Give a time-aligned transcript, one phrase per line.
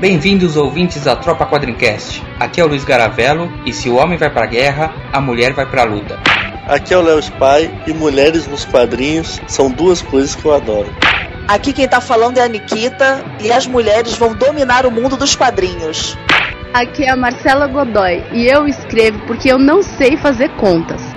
[0.00, 2.20] Bem-vindos ouvintes da Tropa Quadrincast.
[2.38, 5.64] Aqui é o Luiz Garavello e se o homem vai pra guerra, a mulher vai
[5.64, 6.18] pra luta.
[6.66, 10.92] Aqui é o Léo Spy e mulheres nos quadrinhos são duas coisas que eu adoro.
[11.46, 15.36] Aqui quem tá falando é a Nikita e as mulheres vão dominar o mundo dos
[15.36, 16.18] quadrinhos.
[16.74, 21.13] Aqui é a Marcela Godoy e eu escrevo porque eu não sei fazer contas.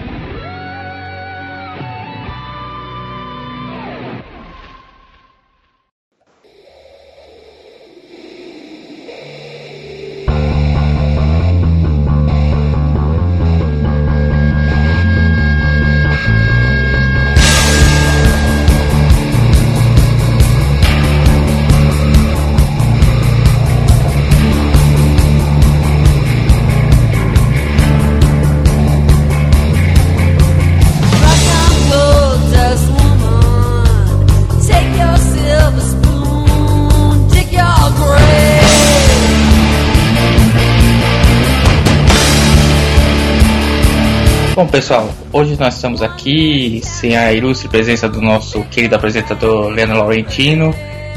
[44.88, 50.74] Pessoal, hoje nós estamos aqui sem a ilustre presença do nosso querido apresentador Leandro Laurentino,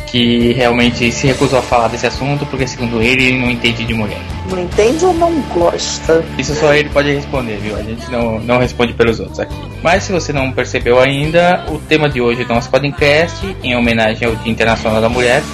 [0.09, 3.95] que realmente se recusou a falar desse assunto porque, segundo ele, ele não entende de
[3.95, 4.19] mulher.
[4.51, 6.25] Não entende ou não gosta?
[6.37, 7.77] Isso só ele pode responder, viu?
[7.77, 9.55] A gente não, não responde pelos outros aqui.
[9.85, 14.27] Mas se você não percebeu ainda, o tema de hoje do nosso podcast, em homenagem
[14.27, 15.45] ao Dia Internacional da Mulher,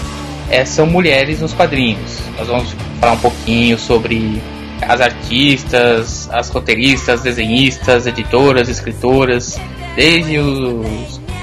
[0.50, 2.18] é, são mulheres nos quadrinhos.
[2.38, 4.40] Nós vamos falar um pouquinho sobre
[4.88, 9.58] as artistas, as roteiristas, desenhistas, editoras, escritoras,
[9.94, 10.84] desde o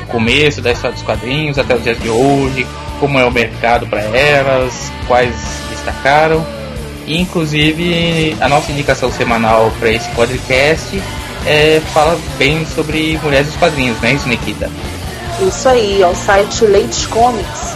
[0.08, 2.66] começo da história dos quadrinhos até os dias de hoje,
[3.00, 5.36] como é o mercado para elas, quais
[5.70, 6.46] destacaram.
[7.08, 11.02] Inclusive, a nossa indicação semanal para esse podcast
[11.46, 14.70] é, fala bem sobre mulheres dos quadrinhos, né, isso, Nikita?
[15.46, 17.73] Isso aí, é o site Ladies Comics.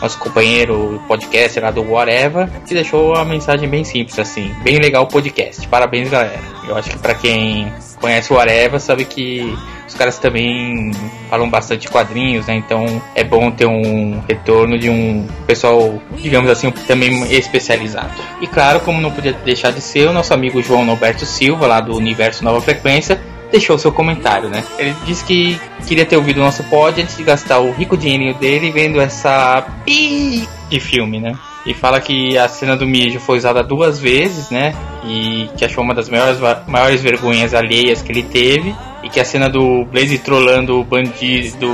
[0.00, 5.04] nosso companheiro podcast lá do Whatever, que deixou uma mensagem bem simples assim, bem legal
[5.04, 5.66] o podcast.
[5.68, 6.38] Parabéns, galera.
[6.66, 9.56] Eu acho que pra quem conhece o Whatever sabe que
[9.86, 10.92] os caras também
[11.28, 12.54] falam bastante quadrinhos, né?
[12.54, 18.12] Então é bom ter um retorno de um pessoal, digamos assim, também especializado.
[18.40, 21.80] E claro, como não podia deixar de ser, o nosso amigo João Norberto Silva, lá
[21.80, 23.20] do Universo Nova Frequência,
[23.50, 24.64] deixou seu comentário, né?
[24.78, 28.34] Ele disse que queria ter ouvido o nosso pod antes de gastar o rico dinheirinho
[28.34, 31.32] dele vendo essa pi de filme, né?
[31.66, 34.74] E fala que a cena do mijo foi usada duas vezes, né?
[35.04, 38.74] E que achou uma das maiores, maiores vergonhas alheias que ele teve.
[39.02, 41.68] e que a cena do Blaze trollando o bandido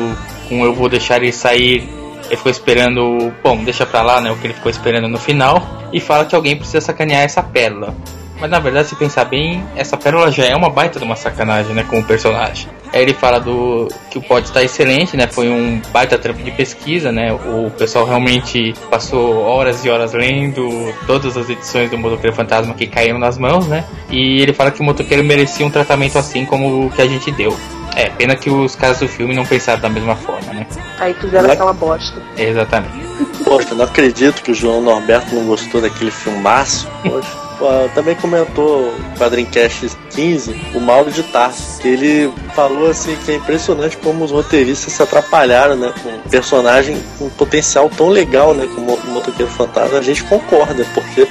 [0.49, 1.89] com eu vou deixar ele sair,
[2.27, 5.89] ele ficou esperando, bom, deixa pra lá, né, o que ele ficou esperando no final,
[5.93, 7.95] e fala que alguém precisa sacanear essa pérola.
[8.41, 11.75] Mas na verdade, se pensar bem, essa pérola já é uma baita de uma sacanagem,
[11.75, 12.69] né, com o personagem.
[12.93, 15.27] Aí ele fala do que o pod está excelente, né?
[15.27, 17.33] Foi um baita trampo de pesquisa, né?
[17.33, 22.87] O pessoal realmente passou horas e horas lendo todas as edições do Motoqueiro Fantasma que
[22.87, 23.85] caíram nas mãos, né?
[24.11, 27.31] E ele fala que o motoqueiro merecia um tratamento assim como o que a gente
[27.33, 27.55] deu.
[27.95, 30.67] É, pena que os caras do filme não pensaram da mesma forma, né?
[30.99, 32.23] Aí fizeram aquela bosta.
[32.37, 32.95] Exatamente.
[33.43, 36.89] Poxa, não acredito que o João Norberto não gostou daquele filmaço.
[37.03, 37.29] Poxa.
[37.59, 43.33] Pô, Também comentou o Quadrincast 15, o Mauro de Tarso, que ele falou assim que
[43.33, 45.93] é impressionante como os roteiristas se atrapalharam, né?
[46.03, 48.69] Com um personagem com um potencial tão legal, né?
[48.75, 49.99] Como o Motoqueiro Fantasma.
[49.99, 51.27] A gente concorda, porque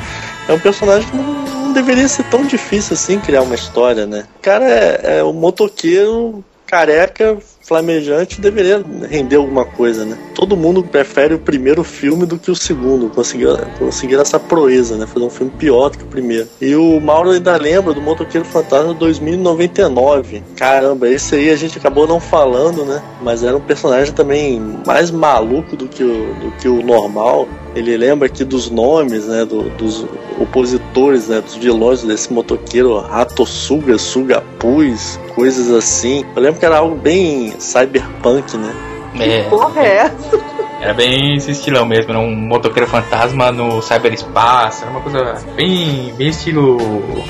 [0.47, 4.25] é um personagem que não, deveria ser tão difícil assim criar uma história, né?
[4.37, 10.17] O cara é, é um motoqueiro careca, flamejante, deveria render alguma coisa, né?
[10.33, 13.09] Todo mundo prefere o primeiro filme do que o segundo.
[13.09, 15.05] Conseguiram essa proeza, né?
[15.07, 16.47] Fazer um filme pior do que o primeiro.
[16.61, 20.43] E o Mauro ainda lembra do Motoqueiro Fantasma 2099.
[20.55, 23.01] Caramba, esse aí a gente acabou não falando, né?
[23.21, 27.47] Mas era um personagem também mais maluco do que o, do que o normal.
[27.75, 29.43] Ele lembra aqui dos nomes, né?
[29.43, 30.05] do- dos
[30.39, 31.41] opositores, né?
[31.41, 36.23] Dos vilões desse motoqueiro Ratossuga, Sugapuz, coisas assim.
[36.35, 38.73] Eu lembro que era algo bem cyberpunk, né?
[39.19, 40.54] É, Porra, é essa?
[40.85, 46.13] Era bem esse estilão mesmo, era um motoqueiro fantasma no cyberespaço, era uma coisa bem,
[46.15, 46.77] bem estilo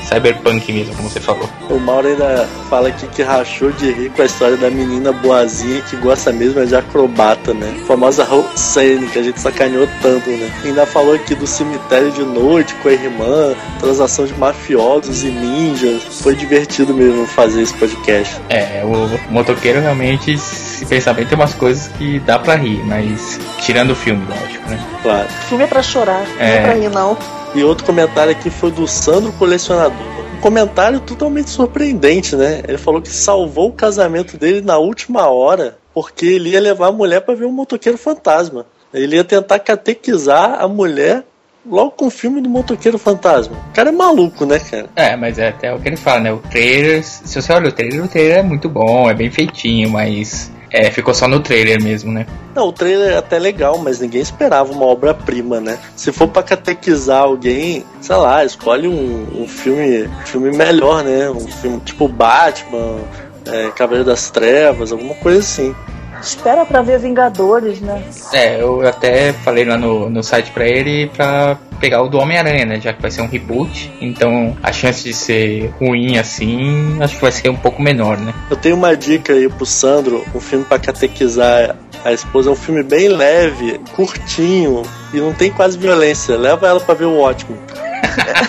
[0.04, 1.48] cyberpunk mesmo, como você falou.
[1.70, 5.80] O Mauro ainda fala aqui que rachou de rir com a história da menina boazinha
[5.80, 7.78] que gosta mesmo de acrobata, né?
[7.82, 10.52] A famosa Roxane, que a gente sacaneou tanto, né?
[10.62, 16.02] Ainda falou aqui do cemitério de noite com a irmã, transação de mafiosos e ninjas.
[16.20, 18.38] Foi divertido mesmo fazer esse podcast.
[18.50, 23.45] É, o motoqueiro realmente, se pensar bem, tem umas coisas que dá pra rir, mas
[23.60, 24.78] tirando o filme, lógico, né?
[25.02, 25.28] Claro.
[25.48, 26.56] Filme é pra chorar, não É.
[26.56, 27.16] é pra rir, não.
[27.54, 29.96] E outro comentário aqui foi do Sandro Colecionador.
[30.36, 32.62] Um comentário totalmente surpreendente, né?
[32.68, 36.92] Ele falou que salvou o casamento dele na última hora porque ele ia levar a
[36.92, 38.66] mulher para ver um motoqueiro fantasma.
[38.92, 41.24] Ele ia tentar catequizar a mulher
[41.68, 43.56] logo com o filme do motoqueiro fantasma.
[43.70, 44.86] O cara é maluco, né, cara?
[44.94, 46.32] É, mas é até o que ele fala, né?
[46.32, 49.88] O trailer, se você olha o trailer, o trailer é muito bom, é bem feitinho,
[49.90, 52.26] mas é, ficou só no trailer mesmo, né?
[52.54, 55.78] Não, o trailer é até legal, mas ninguém esperava uma obra-prima, né?
[55.94, 61.30] Se for pra catequizar alguém, sei lá, escolhe um, um filme, filme melhor, né?
[61.30, 62.98] Um filme tipo Batman,
[63.46, 65.74] é, Cavaleiro das Trevas, alguma coisa assim.
[66.20, 68.02] Espera pra ver Vingadores, né?
[68.32, 72.64] É, eu até falei lá no, no site pra ele pra pegar o do Homem-Aranha,
[72.64, 72.80] né?
[72.80, 77.22] Já que vai ser um reboot, então a chance de ser ruim assim, acho que
[77.22, 78.32] vai ser um pouco menor, né?
[78.50, 82.48] Eu tenho uma dica aí pro Sandro, um filme pra catequizar a esposa.
[82.48, 84.82] É um filme bem leve, curtinho
[85.12, 86.36] e não tem quase violência.
[86.36, 87.56] Leva ela pra ver o ótimo.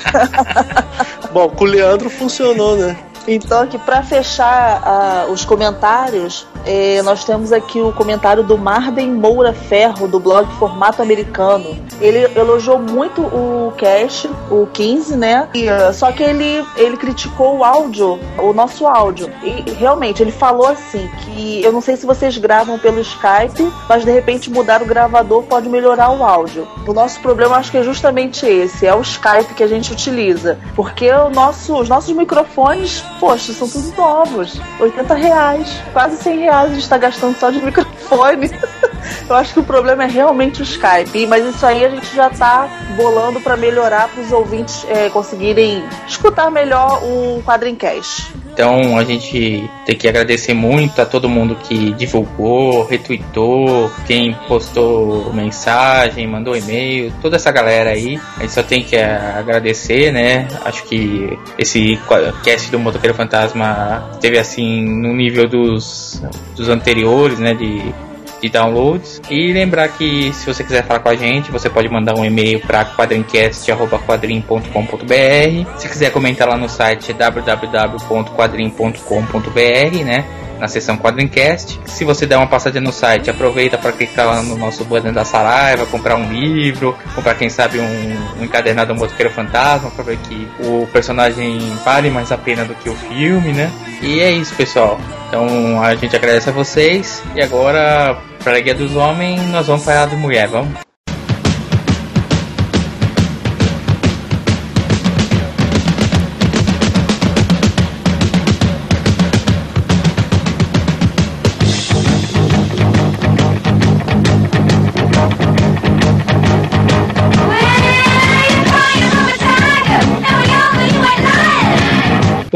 [1.31, 2.95] Bom, com o Leandro funcionou, né?
[3.27, 9.11] Então, aqui pra fechar ah, os comentários, eh, nós temos aqui o comentário do Marden
[9.11, 11.77] Moura Ferro, do blog Formato Americano.
[11.99, 15.49] Ele elogiou muito o cast, o 15, né?
[15.53, 19.29] E, ah, só que ele, ele criticou o áudio, o nosso áudio.
[19.43, 24.05] E realmente, ele falou assim: que eu não sei se vocês gravam pelo Skype, mas
[24.05, 26.65] de repente mudar o gravador pode melhorar o áudio.
[26.87, 30.57] O nosso problema acho que é justamente esse: é o Skype que a gente utiliza.
[30.75, 34.59] Porque o nosso, os nossos microfones, poxa, são tudo novos.
[34.79, 38.49] 80 reais, quase 100 reais a gente está gastando só de microfone.
[39.29, 42.29] Eu acho que o problema é realmente o Skype, mas isso aí a gente já
[42.29, 48.33] tá bolando para melhorar para os ouvintes eh, conseguirem escutar melhor o Quadrincast.
[48.57, 55.31] Então a gente tem que agradecer muito a todo mundo que divulgou, retweetou, quem postou
[55.31, 58.19] mensagem, mandou e-mail, toda essa galera aí.
[58.37, 60.47] A gente só tem que eh, agradecer, né?
[60.65, 61.99] Acho que esse
[62.43, 66.19] cast do Motoqueiro Fantasma teve assim no nível dos,
[66.55, 67.53] dos anteriores, né?
[67.53, 67.93] De
[68.41, 69.21] de downloads.
[69.29, 72.59] E lembrar que se você quiser falar com a gente, você pode mandar um e-mail
[72.61, 75.77] para quadrincast.quadrim.com.br.
[75.77, 80.46] Se quiser comentar lá no site www.quadrim.com.br, né?
[80.59, 81.79] Na seção Quadrincast.
[81.85, 85.23] Se você der uma passadinha no site, aproveita para clicar lá no nosso banner da
[85.23, 90.17] Saraiva, comprar um livro, comprar, quem sabe, um, um encadernado do Motoqueiro Fantasma, para ver
[90.17, 93.71] que o personagem vale mais a pena do que o filme, né?
[94.01, 94.99] E é isso, pessoal.
[95.27, 97.21] Então a gente agradece a vocês.
[97.35, 100.86] E agora, para a Guia dos Homens, nós vamos a do Mulher, vamos?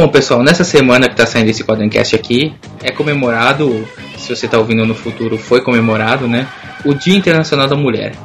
[0.02, 4.58] Bom, pessoal, nessa semana que está saindo esse Quadrincast aqui, é comemorado, se você está
[4.58, 6.48] ouvindo no futuro, foi comemorado, né?
[6.84, 8.16] O Dia Internacional da Mulher.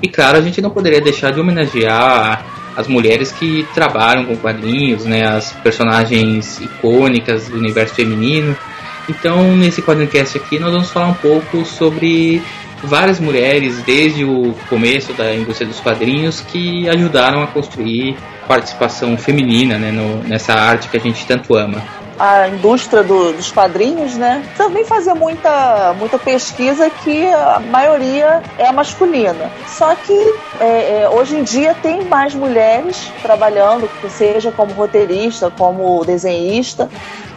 [0.00, 5.06] E claro, a gente não poderia deixar de homenagear as mulheres que trabalham com quadrinhos,
[5.06, 5.26] né?
[5.26, 8.56] As personagens icônicas do universo feminino.
[9.08, 12.40] Então, nesse Quadrincast aqui, nós vamos falar um pouco sobre
[12.86, 19.78] várias mulheres, desde o começo da indústria dos quadrinhos, que ajudaram a construir participação feminina
[19.78, 21.82] né, no- nessa arte que a gente tanto ama.
[22.18, 24.42] A indústria do- dos quadrinhos, né?
[24.56, 29.50] Também fazia muita, muita pesquisa que a maioria é masculina.
[29.66, 36.04] Só que é, é, hoje em dia tem mais mulheres trabalhando, seja como roteirista, como
[36.04, 36.88] desenhista.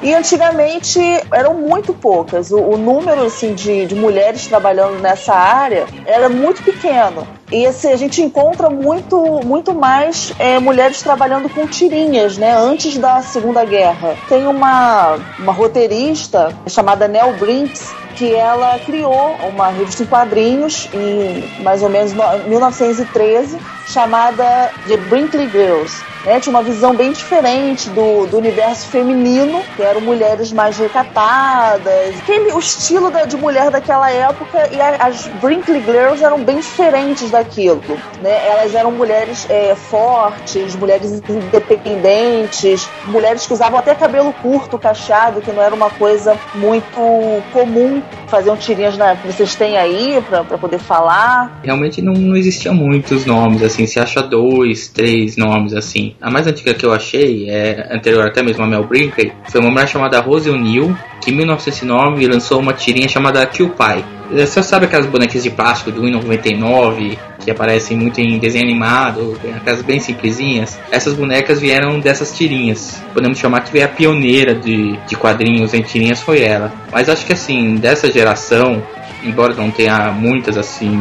[0.02, 1.00] E antigamente
[1.34, 2.52] eram muito poucas.
[2.52, 7.28] O, o número assim, de, de mulheres trabalhando nessa área era muito pequeno.
[7.52, 12.54] E assim, a gente encontra muito, muito mais é, mulheres trabalhando com tirinhas, né?
[12.58, 14.18] Antes da Segunda Guerra.
[14.28, 21.54] Tem uma, uma roteirista chamada Nell Brinks que ela criou uma revista em quadrinhos em
[21.60, 26.04] mais ou menos no- 1913 chamada The Brinkley Girls.
[26.26, 26.40] né?
[26.42, 32.52] Tinha uma visão bem diferente do, do universo feminino, que eram mulheres mais recatadas, aquele,
[32.52, 37.30] o estilo da- de mulher daquela época, e a- as Brinkley Girls eram bem diferentes
[37.32, 37.82] daquilo.
[38.20, 38.46] Né?
[38.48, 45.52] Elas eram mulheres é, fortes, mulheres independentes, mulheres que usavam até cabelo curto, cacheado, que
[45.52, 48.04] não era uma coisa muito comum.
[48.28, 51.62] Faziam tirinhas na, que vocês têm aí pra poder falar.
[51.64, 56.16] Realmente não, não existiam muitos nomes, assim, se acha dois, três nomes, assim.
[56.22, 59.72] A mais antiga que eu achei, é anterior até mesmo a Mel Brinkley, foi uma
[59.72, 64.17] mulher chamada Rose O'Neill, que em 1909 lançou uma tirinha chamada Kill Pie.
[64.32, 69.82] Você sabe aquelas bonecas de plástico do 1,99 que aparecem muito em desenho animado, aquelas
[69.82, 70.78] bem simplesinhas?
[70.92, 73.02] Essas bonecas vieram dessas tirinhas.
[73.14, 76.74] Podemos chamar que a pioneira de, de quadrinhos em tirinhas foi ela.
[76.92, 78.84] Mas acho que assim, dessa geração,
[79.24, 81.00] embora não tenha muitas assim,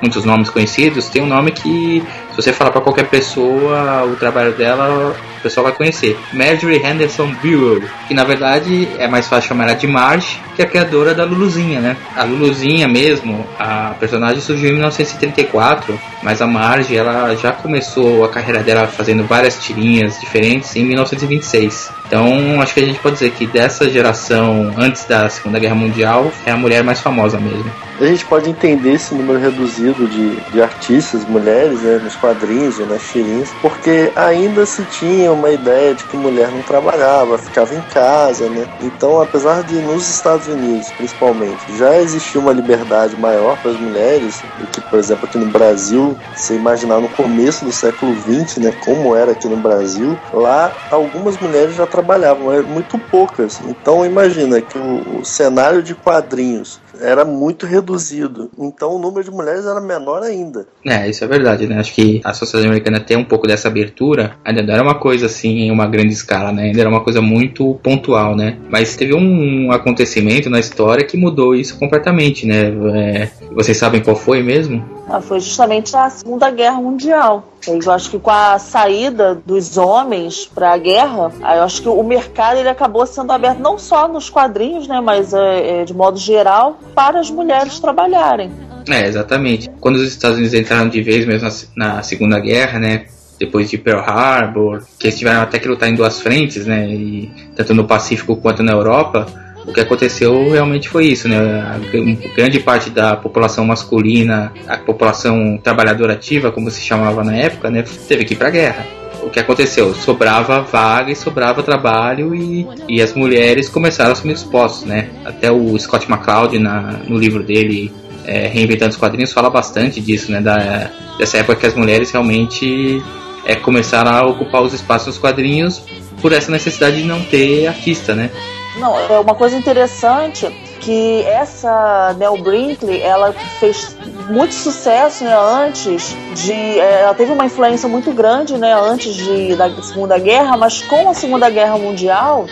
[0.00, 2.02] muitos nomes conhecidos, tem um nome que
[2.32, 6.18] se você falar para qualquer pessoa o trabalho dela, o pessoal vai conhecer.
[6.32, 10.64] Marjorie Henderson Buell, que na verdade é mais fácil chamar ela de Marge, que é
[10.64, 11.96] a criadora da Luluzinha, né?
[12.16, 18.28] A Luluzinha mesmo, a personagem surgiu em 1934, mas a Marge ela já começou a
[18.28, 21.90] carreira dela fazendo várias tirinhas diferentes em 1926.
[22.06, 26.30] Então, acho que a gente pode dizer que dessa geração antes da Segunda Guerra Mundial
[26.44, 27.70] é a mulher mais famosa mesmo.
[27.98, 32.86] A gente pode entender esse número reduzido de, de artistas, mulheres, né, nos quadrinhos ou
[32.86, 37.82] nas tirinhas, porque ainda se tinha uma ideia de que mulher não trabalhava, ficava em
[37.82, 38.68] casa, né?
[38.78, 44.44] Então, apesar de nos Estados Unidos, principalmente, já existia uma liberdade maior para as mulheres
[44.56, 48.72] do que, por exemplo, aqui no Brasil, você imaginar no começo do século XX, né,
[48.78, 53.60] como era aqui no Brasil, lá algumas mulheres já trabalhavam, muito poucas.
[53.60, 58.50] Então, imagina que o, o cenário de quadrinhos era muito reduzido.
[58.58, 60.66] Então o número de mulheres era menor ainda.
[60.84, 61.78] É, isso é verdade, né?
[61.78, 65.26] Acho que a sociedade americana tem um pouco dessa abertura, ainda não era uma coisa
[65.26, 66.64] assim em uma grande escala, né?
[66.64, 68.58] Ainda era uma coisa muito pontual, né?
[68.70, 72.72] Mas teve um acontecimento na história que mudou isso completamente, né?
[72.94, 75.01] É, vocês sabem qual foi mesmo?
[75.12, 77.52] Ah, foi justamente a Segunda Guerra Mundial.
[77.68, 82.02] Eu acho que com a saída dos homens para a guerra, eu acho que o
[82.02, 86.18] mercado ele acabou sendo aberto não só nos quadrinhos, né, mas é, é, de modo
[86.18, 88.50] geral para as mulheres trabalharem.
[88.88, 89.70] É, exatamente.
[89.80, 93.04] Quando os Estados Unidos entraram de vez mesmo na, na Segunda Guerra, né?
[93.38, 96.88] Depois de Pearl Harbor, que eles tiveram até que lutar em duas frentes, né?
[96.88, 99.26] E, tanto no Pacífico quanto na Europa,
[99.66, 101.36] o que aconteceu realmente foi isso, né?
[101.38, 107.36] A gr- grande parte da população masculina, a população trabalhadora ativa, como se chamava na
[107.36, 107.84] época, né?
[108.08, 108.86] Teve que ir pra guerra.
[109.22, 109.94] O que aconteceu?
[109.94, 115.10] Sobrava vaga e sobrava trabalho e, e as mulheres começaram a assumir os postos, né?
[115.24, 117.92] Até o Scott McCloud, na, no livro dele,
[118.24, 120.40] é, Reinventando os Quadrinhos, fala bastante disso, né?
[120.40, 123.00] Da, dessa época que as mulheres realmente
[123.44, 125.80] é, começaram a ocupar os espaços nos quadrinhos
[126.20, 128.30] por essa necessidade de não ter artista, né?
[128.76, 130.46] Não, é uma coisa interessante
[130.80, 133.96] que essa Nell Brinkley, ela fez
[134.30, 136.52] muito sucesso né, antes de.
[136.52, 141.08] é, Ela teve uma influência muito grande né, antes de, da Segunda Guerra, mas com
[141.10, 142.46] a Segunda Guerra Mundial,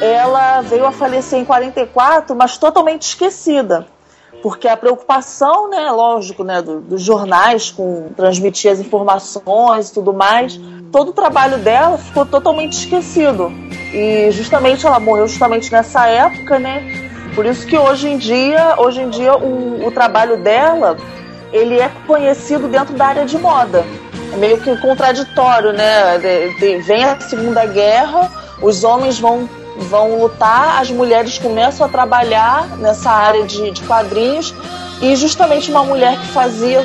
[0.00, 3.86] ela veio a falecer em 44, mas totalmente esquecida.
[4.42, 10.14] Porque a preocupação, né, lógico, né, do- dos jornais com transmitir as informações e tudo
[10.14, 10.58] mais,
[10.90, 13.52] todo o trabalho dela ficou totalmente esquecido.
[13.92, 16.82] E justamente ela morreu justamente nessa época, né?
[17.34, 20.96] Por isso que hoje em dia, hoje em dia o, o trabalho dela,
[21.52, 23.84] ele é conhecido dentro da área de moda.
[24.32, 26.18] É meio que contraditório, né?
[26.18, 28.30] De- de- vem a Segunda Guerra,
[28.62, 34.54] Os homens vão, vão lutar, as mulheres começam a trabalhar nessa área de, de quadrinhos
[35.00, 36.84] e justamente uma mulher que fazia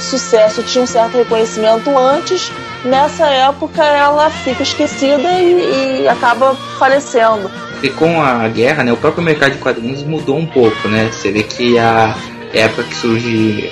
[0.00, 2.50] sucesso, tinha um certo reconhecimento antes,
[2.84, 7.50] nessa época ela fica esquecida e, e acaba falecendo.
[7.82, 11.10] E com a guerra, né, o próprio mercado de quadrinhos mudou um pouco, né?
[11.10, 12.16] Você vê que a
[12.52, 13.70] época que surge.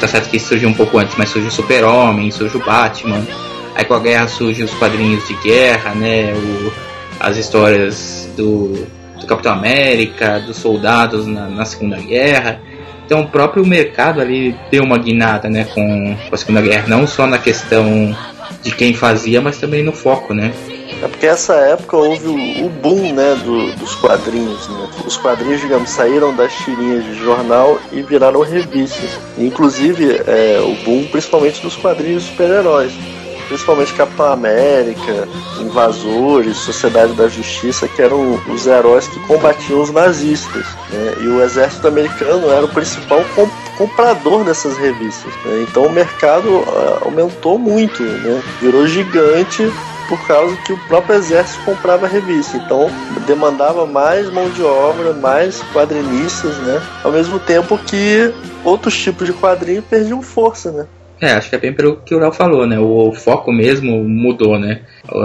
[0.00, 3.26] Tá certo que surge um pouco antes, mas surge o Super-Homem, surge o Batman.
[3.74, 6.32] Aí com a guerra surgem os quadrinhos de guerra, né?
[6.34, 6.72] O,
[7.18, 8.86] as histórias do,
[9.20, 12.60] do Capitão América, dos soldados na, na Segunda Guerra.
[13.08, 17.26] Então o próprio mercado ali deu uma guinada, né, com, a Segunda Guerra, não só
[17.26, 18.14] na questão
[18.62, 20.52] de quem fazia, mas também no foco, né?
[21.02, 24.88] É porque essa época houve o, boom, né, do- dos quadrinhos, né?
[25.06, 29.18] Os quadrinhos, digamos, saíram das tirinhas de jornal e viraram revistas.
[29.38, 32.92] Inclusive, é, o boom principalmente dos quadrinhos super-heróis.
[33.48, 35.26] Principalmente Capitão América,
[35.58, 40.66] Invasores, Sociedade da Justiça, que eram os heróis que combatiam os nazistas.
[40.90, 41.14] né?
[41.20, 45.32] E o exército americano era o principal com- comprador dessas revistas.
[45.44, 45.64] né?
[45.68, 48.42] Então o mercado ah, aumentou muito, né?
[48.60, 49.72] virou gigante
[50.08, 52.56] por causa que o próprio exército comprava a revista.
[52.56, 52.90] Então
[53.26, 56.82] demandava mais mão de obra, mais quadrinistas, né?
[57.04, 58.32] Ao mesmo tempo que
[58.64, 60.86] outros tipos de quadrinho perdiam força, né?
[61.20, 62.78] É, acho que é bem pelo que o Léo falou, né?
[62.78, 64.82] O, foco mesmo mudou, né?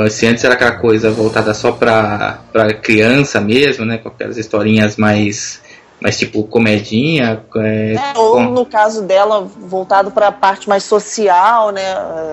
[0.09, 3.97] Se antes era aquela coisa voltada só pra, pra criança mesmo, né?
[3.97, 5.61] Com aquelas historinhas mais,
[6.01, 7.41] mais tipo comedinha.
[7.57, 11.81] É, É, ou com- no caso dela, voltado para a parte mais social, né?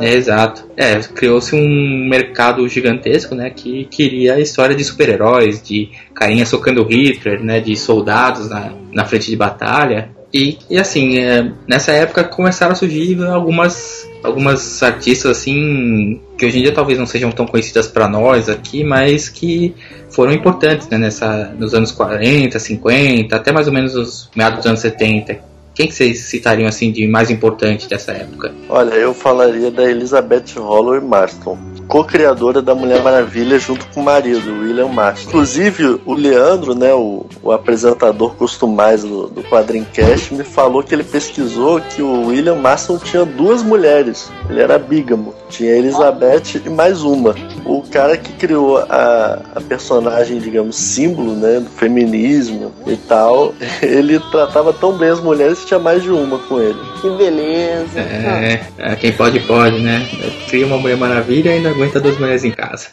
[0.00, 0.64] É, exato.
[0.76, 6.82] É, criou-se um mercado gigantesco, né, que queria a história de super-heróis, de carinha socando
[6.84, 10.10] Hitler, né, de soldados na, na frente de batalha.
[10.32, 16.58] E, e assim, é, nessa época começaram a surgir algumas algumas artistas assim que hoje
[16.58, 19.74] em dia talvez não sejam tão conhecidas para nós aqui, mas que
[20.10, 24.66] foram importantes, né, nessa nos anos 40, 50, até mais ou menos os meados dos
[24.66, 25.38] anos 70.
[25.74, 28.52] Quem que vocês citariam assim de mais importante dessa época?
[28.68, 31.58] Olha, eu falaria da Elizabeth Holloway Marston,
[31.90, 35.28] co-criadora da Mulher Maravilha junto com o marido, William Marston.
[35.28, 41.02] Inclusive, o Leandro, né, o, o apresentador costumais do, do Quadrincast, me falou que ele
[41.02, 44.30] pesquisou que o William Marston tinha duas mulheres.
[44.48, 45.34] Ele era bígamo.
[45.48, 47.34] Tinha Elizabeth e mais uma.
[47.64, 54.18] O cara que criou a, a personagem, digamos, símbolo, né, do feminismo e tal, ele
[54.30, 56.78] tratava tão bem as mulheres que tinha mais de uma com ele.
[57.00, 58.00] Que beleza.
[58.00, 60.06] É, é, quem pode, pode, né?
[60.48, 62.88] Cria uma Mulher Maravilha e ainda aguenta duas mulheres em casa.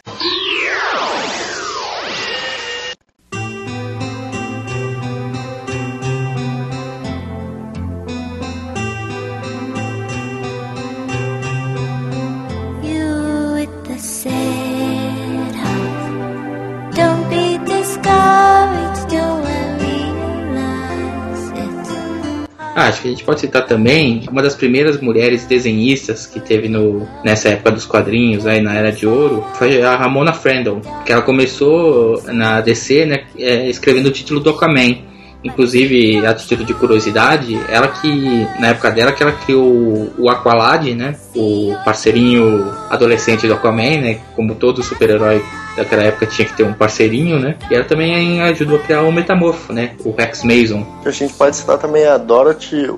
[22.88, 27.06] Acho que a gente pode citar também uma das primeiras mulheres desenhistas que teve no,
[27.24, 31.22] nessa época dos quadrinhos, aí na Era de Ouro, foi a Ramona Frandle, que ela
[31.22, 35.06] começou na DC, né, é, escrevendo o título do Aquaman.
[35.44, 40.84] Inclusive, a título de curiosidade, ela que, na época dela, que ela criou o Aqualad,
[40.94, 45.40] né, o parceirinho adolescente do Aquaman, né, como todo super-herói
[45.78, 49.12] daquela época tinha que ter um parceirinho, né, e ela também ajudou a criar o
[49.12, 50.86] Metamorfo, né, o Rex Mason.
[51.04, 52.90] A gente pode citar também a Dorothy que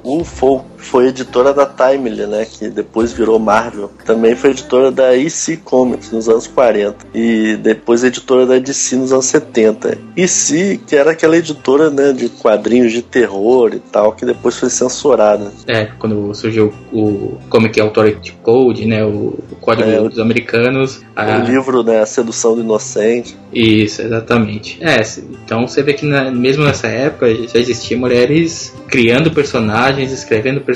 [0.80, 3.90] foi editora da Timely, né, que depois virou Marvel.
[4.04, 9.12] Também foi editora da EC Comics nos anos 40 e depois editora da DC nos
[9.12, 9.98] anos 70.
[10.16, 14.70] EC, que era aquela editora, né, de quadrinhos de terror e tal, que depois foi
[14.70, 15.52] censurada.
[15.66, 21.00] É, quando surgiu o Comic Authority Code, né, o, código É, dos americanos.
[21.14, 23.36] a- O livro, né, A Sedução do Inocente.
[23.52, 24.78] Isso, exatamente.
[24.80, 25.00] É,
[25.44, 30.69] então você vê que na- mesmo nessa época já existia mulheres criando personagens, escrevendo personagens,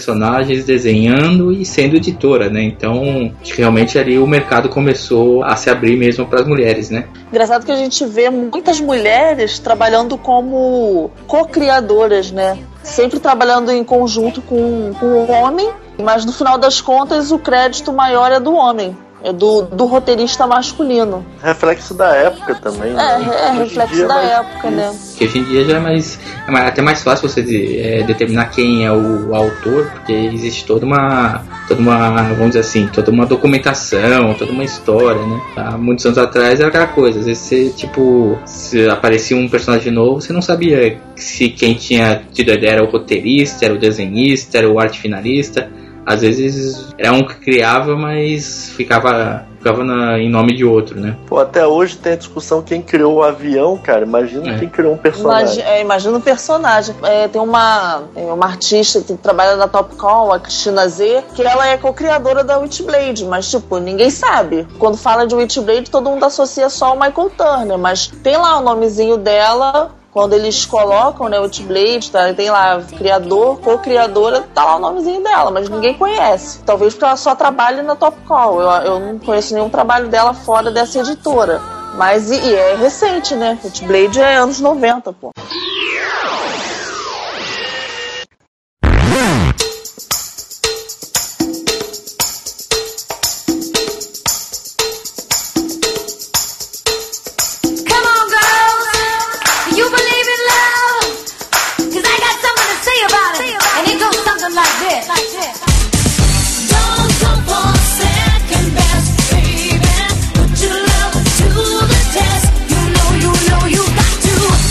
[0.65, 2.63] desenhando e sendo editora, né?
[2.63, 7.07] Então, realmente ali o mercado começou a se abrir mesmo para as mulheres, né?
[7.31, 12.59] Engraçado que a gente vê muitas mulheres trabalhando como co-criadoras, né?
[12.83, 15.71] Sempre trabalhando em conjunto com, com o homem,
[16.03, 20.47] mas no final das contas o crédito maior é do homem, é do, do roteirista
[20.47, 21.25] masculino.
[21.43, 22.91] Reflexo da época também.
[22.91, 23.31] É, né?
[23.49, 24.95] é reflexo dia, da mas- época, né?
[25.17, 26.19] Que hoje em dia já é mais.
[26.47, 30.65] É mais- até mais fácil você de- é, determinar quem é o autor, porque existe
[30.67, 31.43] toda uma.
[31.67, 32.23] toda uma.
[32.35, 35.41] vamos dizer assim, toda uma documentação, toda uma história, né?
[35.57, 39.91] Há muitos anos atrás era aquela coisa, às vezes você, tipo, se aparecia um personagem
[39.93, 43.79] novo, você não sabia se quem tinha tido a ideia era o roteirista, era o
[43.79, 45.71] desenhista, era o arte finalista.
[46.07, 51.17] Às vezes era um que criava, mas ficava ficava na- em nome de outro, né?
[51.27, 54.05] Pô, até hoje tem a discussão quem criou o avião, cara.
[54.05, 54.59] Imagina É.
[54.59, 55.55] quem criou um personagem.
[55.55, 56.95] Imagi- é, imagina o personagem.
[57.03, 61.67] É, tem uma, é, uma artista que trabalha na Topcom, a Cristina Z, que ela
[61.67, 64.69] é co-criadora da Witchblade, mas, tipo, ninguém sabe.
[64.79, 68.63] Quando fala de Witchblade, todo mundo associa só o Michael Turner, mas tem lá o
[68.63, 69.93] nomezinho dela.
[70.15, 75.51] Quando eles colocam, né, Witchblade, tá, tem lá criador, co-criadora, tá lá o nomezinho dela,
[75.51, 76.61] mas ninguém conhece.
[76.61, 78.63] Talvez porque ela só trabalhe na Topcom.
[78.63, 81.61] Eu, eu não conheço nenhum trabalho dela fora dessa editora.
[81.97, 83.59] Mas e, e é recente, né?
[83.65, 85.33] Witchblade é anos 90, pô.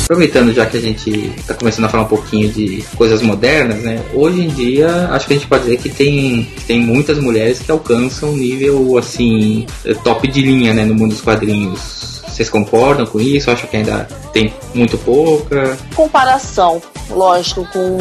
[0.04, 4.04] Aproveitando já que a gente tá começando a falar um pouquinho de coisas modernas, né?
[4.14, 7.72] Hoje em dia, acho que a gente pode dizer que tem, tem muitas mulheres que
[7.72, 10.84] alcançam nível, assim, eh, top de linha, né?
[10.84, 12.22] No mundo dos quadrinhos.
[12.28, 13.50] Vocês concordam com isso?
[13.50, 15.78] Acham que ainda tem muito pouca?
[15.96, 17.98] comparação, lógico, com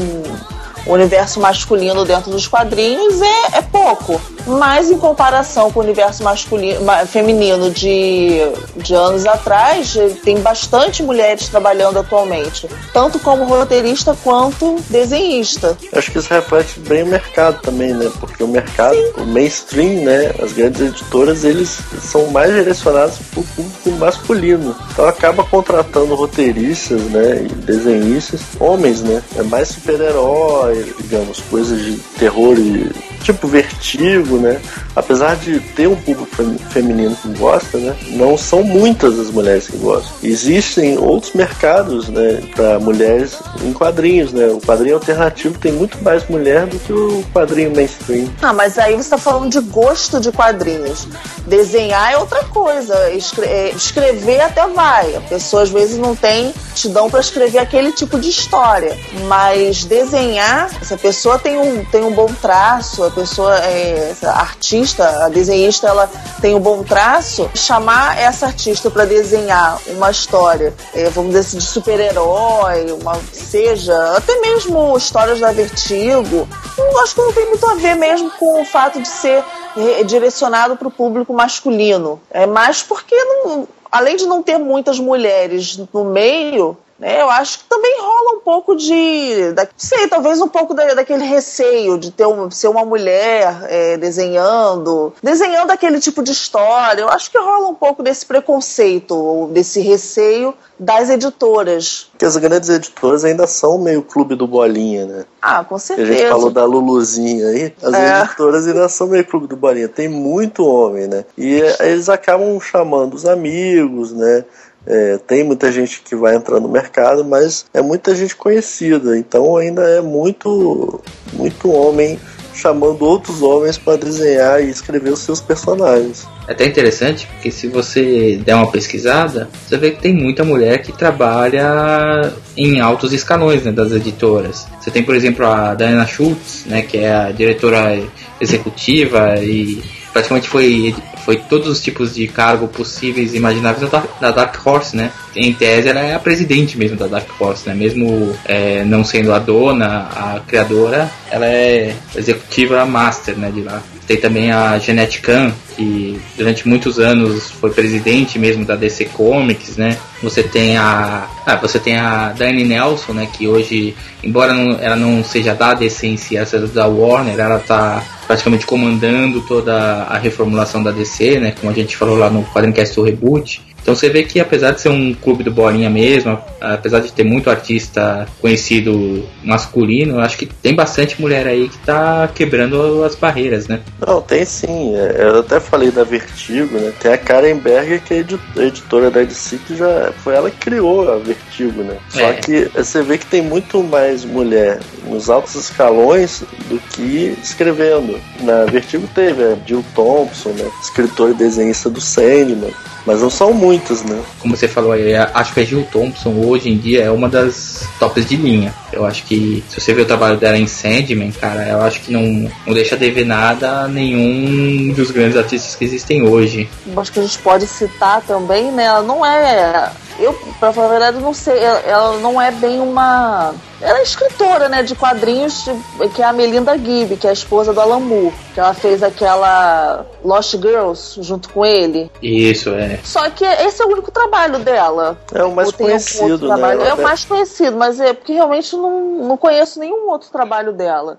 [0.87, 4.21] o universo masculino dentro dos quadrinhos é, é pouco.
[4.47, 8.39] Mas em comparação com o universo masculino, ma- feminino de,
[8.77, 15.77] de anos atrás, tem bastante mulheres trabalhando atualmente, tanto como roteirista quanto desenhista.
[15.95, 18.11] Acho que isso reflete bem o mercado também, né?
[18.21, 20.33] Porque o mercado, o mainstream, né?
[20.43, 24.75] As grandes editoras, eles são mais direcionados para o público masculino.
[24.93, 27.47] Então acaba contratando roteiristas, né?
[27.49, 29.23] E desenhistas, homens, né?
[29.37, 32.91] É mais super-herói, digamos, coisas de terror e
[33.23, 34.61] tipo vertigo, né?
[34.95, 37.95] Apesar de ter um público fem- feminino que gosta, né?
[38.11, 40.13] Não são muitas as mulheres que gostam.
[40.23, 42.43] Existem outros mercados, né?
[42.55, 44.47] Para mulheres em quadrinhos, né?
[44.47, 48.29] O quadrinho alternativo tem muito mais mulher do que o quadrinho mainstream.
[48.43, 51.07] Ah, mas aí você tá falando de gosto de quadrinhos.
[51.47, 53.11] Desenhar é outra coisa.
[53.11, 55.15] Escre- é, escrever até vai.
[55.17, 58.97] A pessoa às vezes não tem aptidão para escrever aquele tipo de história.
[59.27, 65.29] Mas desenhar, se a pessoa tem um, tem um bom traço, pessoa é artista, a
[65.29, 71.31] desenhista, ela tem um bom traço, chamar essa artista para desenhar uma história, é, vamos
[71.33, 76.49] dizer assim, de super-herói, uma seja, até mesmo histórias da Vertigo,
[76.79, 79.45] eu acho que não tem muito a ver mesmo com o fato de ser
[79.77, 82.21] eh, direcionado para o público masculino.
[82.31, 87.59] É mais porque, não- além de não ter muitas mulheres no meio, né, eu acho
[87.59, 89.53] que também rola um pouco de.
[89.53, 93.97] Da, sei, talvez um pouco da- daquele receio de ter um, ser uma mulher eh,
[93.97, 97.01] desenhando, desenhando aquele tipo de história.
[97.03, 102.09] Eu acho que rola um pouco desse preconceito, ou desse receio das editoras.
[102.13, 105.25] Porque as grandes editoras ainda são meio clube do bolinha, né?
[105.41, 106.13] Ah, com Que a certeza.
[106.13, 108.21] gente falou da Luluzinha aí, as É.
[108.21, 109.89] editoras ainda são meio clube do bolinha.
[109.89, 111.25] Tem muito homem, né?
[111.37, 114.45] E é, eles acabam chamando os amigos, né?
[114.87, 119.17] É, tem muita gente que vai entrar no mercado, mas é muita gente conhecida.
[119.17, 121.01] Então ainda é muito,
[121.33, 122.19] muito homem
[122.55, 126.27] chamando outros homens para desenhar e escrever os seus personagens.
[126.47, 130.83] É até interessante, porque se você der uma pesquisada, você vê que tem muita mulher
[130.83, 134.67] que trabalha em altos escalões né, das editoras.
[134.81, 138.03] Você tem, por exemplo, a Diana Schultz, né, que é a diretora
[138.41, 144.31] executiva e praticamente foi, foi todos os tipos de cargo possíveis e imagináveis da, da
[144.31, 145.13] Dark Horse, né?
[145.35, 147.75] Em tese, ela é a presidente mesmo da Dark Horse, né?
[147.75, 153.83] Mesmo é, não sendo a dona, a criadora, ela é executiva master, né, de lá.
[154.07, 159.77] Tem também a Jeanette Kahn, que durante muitos anos foi presidente mesmo da DC Comics,
[159.77, 159.97] né?
[160.23, 163.29] Você tem a, ah, você tem a Dani Nelson, né?
[163.33, 167.39] Que hoje, embora não- ela não seja da DC em si, ela seja da Warner,
[167.39, 171.55] ela tá praticamente comandando toda a reformulação da DC, né?
[171.59, 173.61] Como a gente falou lá no Quadrincast do Reboot.
[173.83, 177.25] Então você vê que apesar de ser um clube do bolinha mesmo, apesar de ter
[177.25, 183.67] muito artista conhecido masculino, acho que tem bastante mulher aí que tá quebrando as barreiras,
[183.67, 183.81] né?
[184.07, 184.95] Não, tem sim.
[184.95, 186.93] É, Eu até falei da Vertigo, né?
[187.01, 190.59] Tem a Karen Berger, que é edi- editora da DC, que já foi ela que
[190.59, 191.97] criou a Vertigo, né?
[192.11, 192.35] Só É.
[192.35, 198.21] que você vê que tem muito mais mulher nos altos escalões do que escrevendo.
[198.41, 200.71] Na Vertigo teve a Jill Thompson, né?
[200.83, 202.73] escritor e desenhista do Sandman.
[203.05, 204.21] Mas não são muitos, né?
[204.39, 207.87] Como você falou aí, acho que a Jill Thompson hoje em dia é uma das
[207.99, 208.75] tops de linha.
[208.93, 212.13] Eu acho que se você ver o trabalho dela em Sandman, cara, eu acho que
[212.13, 216.69] não, não deixa de ver nada a nenhum dos grandes artistas que existem hoje.
[216.97, 218.85] Acho que a gente pode citar também, né?
[218.85, 219.91] Ela não é.
[220.23, 221.59] Eu, pra falar a verdade, não sei.
[221.59, 223.55] Ela, ela não é bem uma.
[223.81, 227.33] Ela é escritora, né, de quadrinhos, de- que é a Melinda Gibb, que é a
[227.33, 228.33] esposa do Alan Moore.
[228.55, 232.09] Que ela fez aquela Lost Girls junto com ele.
[232.23, 233.01] Isso, é.
[233.03, 235.19] Só que esse é o único trabalho dela.
[235.35, 236.55] É o mais conhecido, outro né?
[236.55, 236.83] trabalho?
[236.83, 241.19] É o mais conhecido, mas é porque realmente não, não conheço nenhum outro trabalho dela.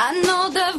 [0.00, 0.72] I know the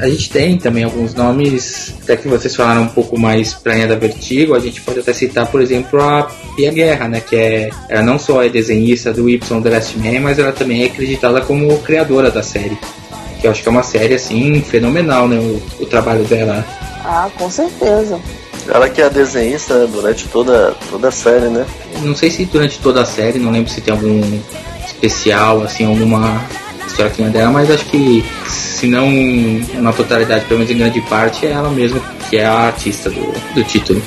[0.00, 3.88] A gente tem também alguns nomes, até que vocês falaram um pouco mais pra linha
[3.88, 7.20] da Vertigo, a gente pode até citar, por exemplo, a Pia Guerra, né?
[7.20, 7.70] Que é.
[7.88, 11.40] Ela não só é desenhista do Y The Last Man, mas ela também é acreditada
[11.40, 12.78] como criadora da série.
[13.40, 15.36] Que eu acho que é uma série assim fenomenal, né?
[15.36, 16.64] O, o trabalho dela.
[17.04, 18.20] Ah, com certeza.
[18.68, 21.66] Ela que é a desenhista durante toda, toda a série, né?
[22.02, 24.20] Não sei se durante toda a série, não lembro se tem algum
[24.86, 26.40] especial, assim, alguma
[26.88, 29.08] história é dela, mas acho que se não
[29.80, 33.32] na totalidade, pelo menos em grande parte, é ela mesma que é a artista do,
[33.54, 34.02] do título.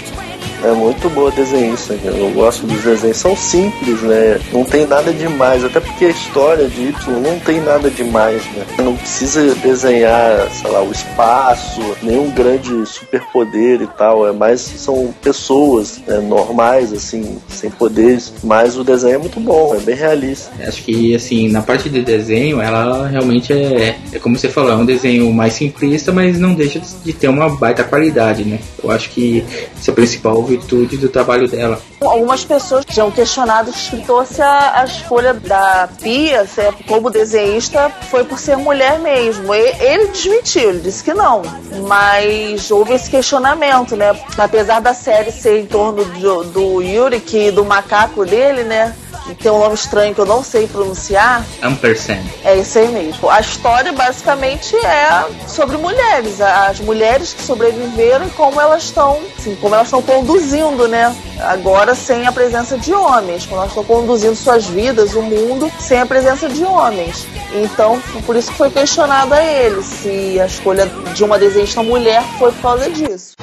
[0.63, 3.17] É muito boa desenhista, eu gosto dos desenhos.
[3.17, 4.39] São simples, né?
[4.53, 8.65] Não tem nada demais, até porque a história de Y não tem nada demais, né?
[8.77, 14.27] Não precisa desenhar, sei lá, o espaço, nenhum grande superpoder e tal.
[14.27, 18.31] É mais são pessoas né, normais, assim, sem poderes.
[18.43, 20.51] Mas o desenho é muito bom, é bem realista.
[20.63, 24.75] Acho que, assim, na parte de desenho, ela realmente é, é como você falou, é
[24.75, 28.59] um desenho mais simplista, mas não deixa de ter uma baita qualidade, né?
[28.83, 29.43] Eu acho que
[29.77, 31.81] essa é a principal virtude do trabalho dela.
[32.01, 37.89] Algumas pessoas tinham questionado escritor se a, a escolha da Pia se é como desenhista
[38.09, 39.53] foi por ser mulher mesmo.
[39.53, 41.41] E- ele desmentiu, ele disse que não.
[41.87, 44.19] Mas houve esse questionamento, né?
[44.37, 48.95] Apesar da série ser em torno do, do Yuri e do macaco dele, né?
[49.25, 51.45] Que tem um nome estranho que eu não sei pronunciar.
[51.61, 52.23] Ampersand.
[52.43, 53.29] É isso aí mesmo.
[53.29, 59.55] A história basicamente é sobre mulheres, as mulheres que sobreviveram e como elas estão, assim,
[59.55, 61.15] como elas estão conduzindo, né?
[61.39, 65.99] Agora sem a presença de homens, como elas estão conduzindo suas vidas, o mundo sem
[65.99, 67.25] a presença de homens.
[67.53, 72.23] Então, por isso que foi questionado a ele se a escolha de uma desenhista mulher
[72.39, 73.33] foi por causa disso.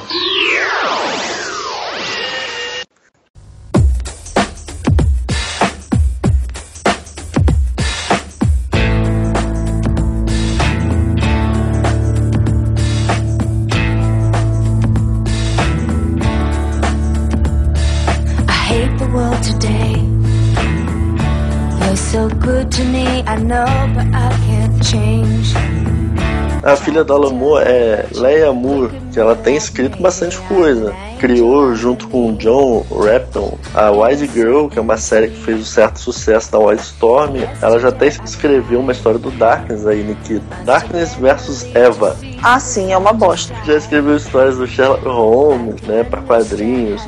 [26.69, 30.95] A filha do Alan Moore é Leia Moore, que ela tem escrito bastante coisa.
[31.19, 35.61] Criou, junto com o John Rapton, a Wise Girl, que é uma série que fez
[35.61, 37.37] um certo sucesso da Wildstorm.
[37.63, 40.45] Ela já até escreveu uma história do Darkness aí, Nikita.
[40.67, 42.15] Darkness versus Eva.
[42.43, 43.55] Ah, sim, é uma bosta.
[43.65, 47.03] Já escreveu histórias do Sherlock Holmes, né, para quadrinhos,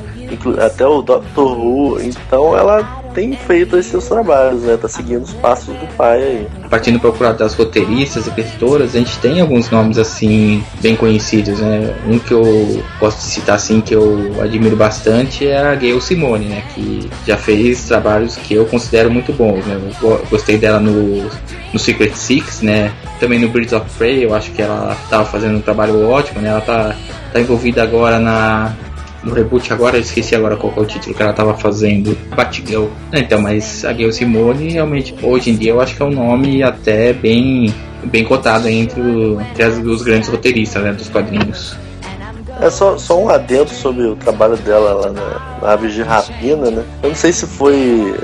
[0.59, 2.01] até o Doctor Who.
[2.01, 4.77] Então ela tem feito esses seus trabalhos, né?
[4.81, 6.47] Tá seguindo os passos do pai aí.
[6.69, 11.95] Partindo procurar das roteiristas e escritoras, a gente tem alguns nomes assim bem conhecidos, né?
[12.07, 16.63] Um que eu posso citar assim que eu admiro bastante é a Gail Simone, né?
[16.75, 19.75] Que já fez trabalhos que eu considero muito bons, né?
[19.75, 21.29] Eu go- gostei dela no,
[21.73, 22.93] no Secret Six, né?
[23.19, 26.49] Também no Birds of Prey, eu acho que ela estava fazendo um trabalho ótimo, né?
[26.51, 26.95] Ela tá,
[27.33, 28.73] tá envolvida agora na
[29.23, 32.17] no reboot agora, esqueci agora qual é o título que ela tava fazendo.
[32.35, 32.87] Batgirl.
[33.13, 36.63] Então, mas a Gail Simone realmente, hoje em dia, eu acho que é um nome
[36.63, 41.77] até bem, bem cotado entre, entre as, os grandes roteiristas né, dos quadrinhos.
[42.61, 46.71] É só, só um adendo sobre o trabalho dela lá na, na Aves de Rapina,
[46.71, 46.85] né?
[47.03, 48.15] Eu não sei se foi.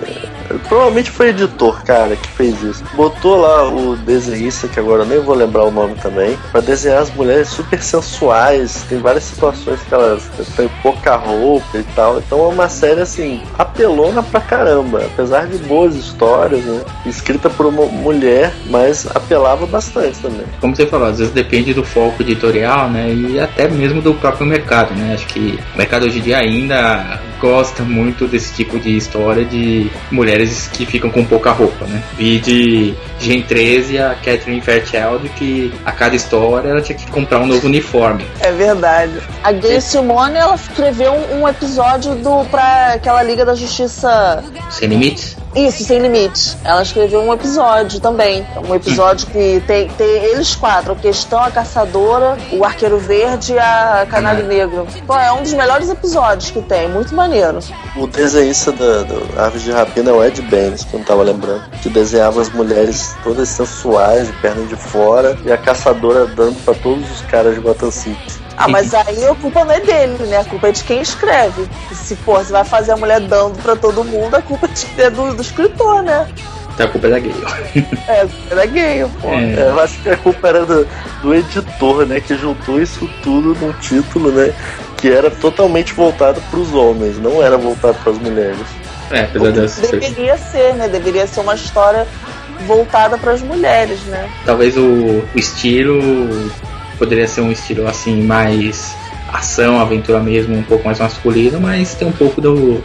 [0.69, 2.85] Provavelmente foi editor, cara, que fez isso.
[2.95, 7.03] Botou lá o desenhista, que agora eu nem vou lembrar o nome também, pra desenhar
[7.03, 8.85] as mulheres super sensuais.
[8.89, 12.19] Tem várias situações que elas têm pouca roupa e tal.
[12.19, 15.03] Então é uma série assim, apelona pra caramba.
[15.05, 16.83] Apesar de boas histórias, né?
[17.05, 20.47] Escrita por uma mulher, mas apelava bastante também.
[20.61, 23.13] Como você falou, às vezes depende do foco editorial, né?
[23.13, 25.15] E até mesmo do próprio mercado, né?
[25.15, 29.91] Acho que o mercado hoje em dia ainda gosta muito desse tipo de história de
[30.11, 32.03] mulheres que ficam com pouca roupa, né?
[32.17, 37.39] Vi de Gen 13, a Catherine Fairchild, que a cada história ela tinha que comprar
[37.41, 38.27] um novo uniforme.
[38.41, 39.21] É verdade.
[39.43, 44.43] A Gay Simone, ela escreveu um, um episódio do pra aquela Liga da Justiça.
[44.71, 45.37] Sem limites?
[45.57, 46.55] Isso, Sem Limites.
[46.63, 48.47] Ela escreveu um episódio também.
[48.69, 53.59] Um episódio que tem, tem eles quatro: a Questão, a Caçadora, o Arqueiro Verde e
[53.59, 54.87] a Canário Negro.
[55.07, 56.91] Pô, é um dos melhores episódios que tem.
[56.91, 57.59] Muito maneiro.
[57.97, 61.23] O desenhista da, do Aves de Rapina é o Ed Baines, que eu não tava
[61.23, 61.63] lembrando.
[61.81, 66.75] Que desenhava as mulheres todas sensuais, de perna de fora, e a caçadora dando pra
[66.75, 68.46] todos os caras de Gotham City.
[68.57, 70.39] Ah, mas aí a culpa não é dele, né?
[70.39, 71.69] A culpa é de quem escreve.
[71.93, 75.35] Se for, você vai fazer a mulher dando pra todo mundo, a culpa é do,
[75.35, 76.27] do escritor, né?
[76.77, 77.35] Então a culpa é da Gale.
[78.07, 79.29] É, a culpa é da gay, pô.
[79.31, 79.55] É.
[79.55, 80.87] É, eu acho que a culpa era do,
[81.23, 82.21] do editor, né?
[82.21, 84.53] Que juntou isso tudo num título, né?
[84.99, 88.67] Que era totalmente voltado pros homens, não era voltado pras mulheres.
[89.11, 89.91] É, apesar dessas.
[89.91, 90.89] Deveria ser, né?
[90.89, 92.07] Deveria ser uma história
[92.67, 94.29] voltada pras mulheres, né?
[94.45, 96.51] Talvez o, o estilo
[96.99, 98.97] poderia ser um estilo assim mais
[99.33, 102.83] ação, aventura mesmo, um pouco mais masculino, mas tem um pouco do,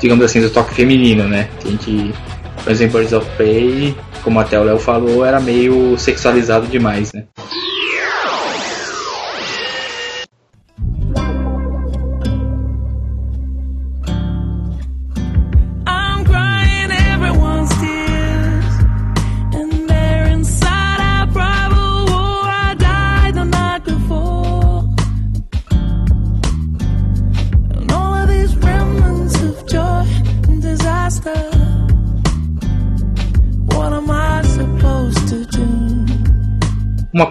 [0.00, 1.48] digamos assim, do toque feminino, né?
[1.60, 2.14] Que a gente,
[2.62, 7.24] por exemplo, Birds of Prey, como até o Léo falou, era meio sexualizado demais, né?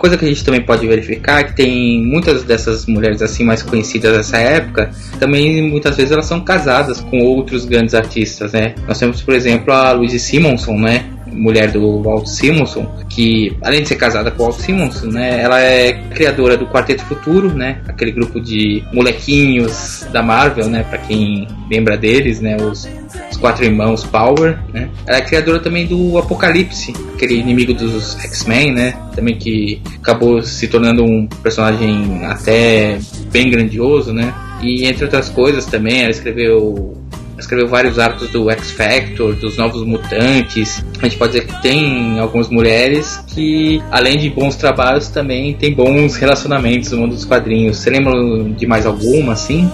[0.06, 3.64] Coisa que a gente também pode verificar é que tem muitas dessas mulheres assim mais
[3.64, 8.76] conhecidas dessa época, também muitas vezes elas são casadas com outros grandes artistas, né?
[8.88, 11.06] Nós temos, por exemplo, a Louise Simonson, né?
[11.28, 15.62] Mulher do Walt Simonson, que além de ser casada com o Walt Simonson, né, ela
[15.62, 21.48] é criadora do Quarteto Futuro, né, aquele grupo de molequinhos da Marvel, né, para quem
[21.70, 22.88] lembra deles, né, os,
[23.32, 24.90] os quatro irmãos Power, né.
[25.06, 30.68] Ela é criadora também do Apocalipse, aquele inimigo dos X-Men, né, também que acabou se
[30.68, 33.00] tornando um personagem até
[33.32, 34.34] bem grandioso, né.
[34.62, 36.98] E entre outras coisas também, ela escreveu
[37.38, 40.84] escreveu vários arcos do X Factor, dos Novos Mutantes.
[41.00, 45.74] A gente pode dizer que tem algumas mulheres que, além de bons trabalhos, também tem
[45.74, 47.78] bons relacionamentos no mundo dos quadrinhos.
[47.78, 48.14] Você lembra
[48.56, 49.70] de mais alguma, assim?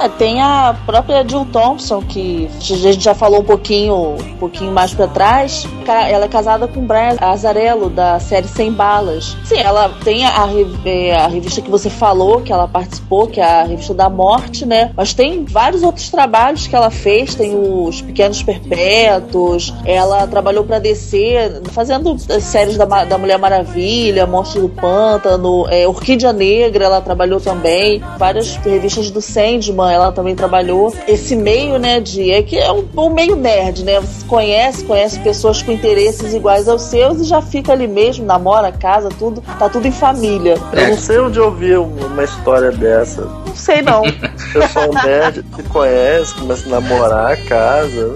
[0.00, 4.72] É, tem a própria Jill Thompson, que a gente já falou um pouquinho, um pouquinho
[4.72, 5.66] mais pra trás.
[5.86, 9.36] Ela é casada com o Brian Azarello, da série Sem Balas.
[9.44, 10.48] Sim, ela tem a,
[10.84, 14.66] é, a revista que você falou, que ela participou, que é a revista da Morte,
[14.66, 14.90] né?
[14.96, 20.78] Mas tem vários outros trabalhos que ela fez, tem os Pequenos Perpétuos, ela trabalhou pra
[20.78, 27.00] DC, fazendo as séries da, da Mulher Maravilha, Monstro do Pântano, é, Orquídea Negra, ela
[27.00, 30.94] trabalhou também, várias revistas do Sandman, ela também trabalhou.
[31.06, 32.30] Esse meio, né, de.
[32.30, 34.00] É que é um, um meio nerd, né?
[34.00, 38.72] Você conhece, conhece pessoas com interesses iguais aos seus e já fica ali mesmo, namora,
[38.72, 40.56] casa, tudo, tá tudo em família.
[40.72, 43.22] Eu não sei onde eu vi uma história dessa.
[43.22, 44.02] Não sei não.
[44.02, 44.12] O
[44.52, 48.14] pessoal nerd se conhece, começa a namorar, casa.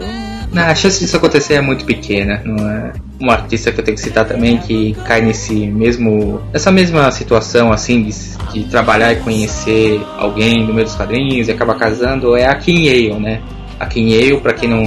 [0.52, 2.42] Não, a chance disso acontecer é muito pequena.
[2.44, 2.92] Não é?
[3.20, 6.40] Um artista que eu tenho que citar também que cai nesse mesmo.
[6.52, 8.12] nessa mesma situação assim de,
[8.52, 12.84] de trabalhar e conhecer alguém do meio dos quadrinhos e acabar casando é a Kim
[12.84, 13.42] Yale, né?
[13.80, 14.82] A Kim Yale, pra quem não,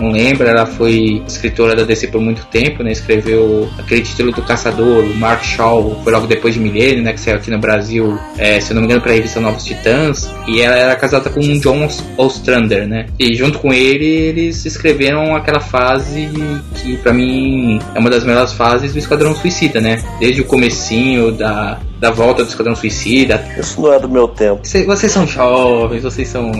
[0.00, 2.90] não lembra, ela foi escritora da DC por muito tempo, né?
[2.90, 7.12] Escreveu aquele título do Caçador, o Mark Shaw, foi logo depois de Milênio, né?
[7.12, 10.30] Que saiu aqui no Brasil, é, se eu não me engano, pra revista Novos Titãs.
[10.48, 13.06] E ela era casada com o John Ostrander, né?
[13.18, 16.28] E junto com ele, eles escreveram aquela fase
[16.74, 20.02] que pra mim é uma das melhores fases do Esquadrão Suicida, né?
[20.18, 24.60] Desde o comecinho da, da volta do Esquadrão Suicida, Isso não é do meu tempo.
[24.62, 26.50] Cê- vocês são jovens, vocês são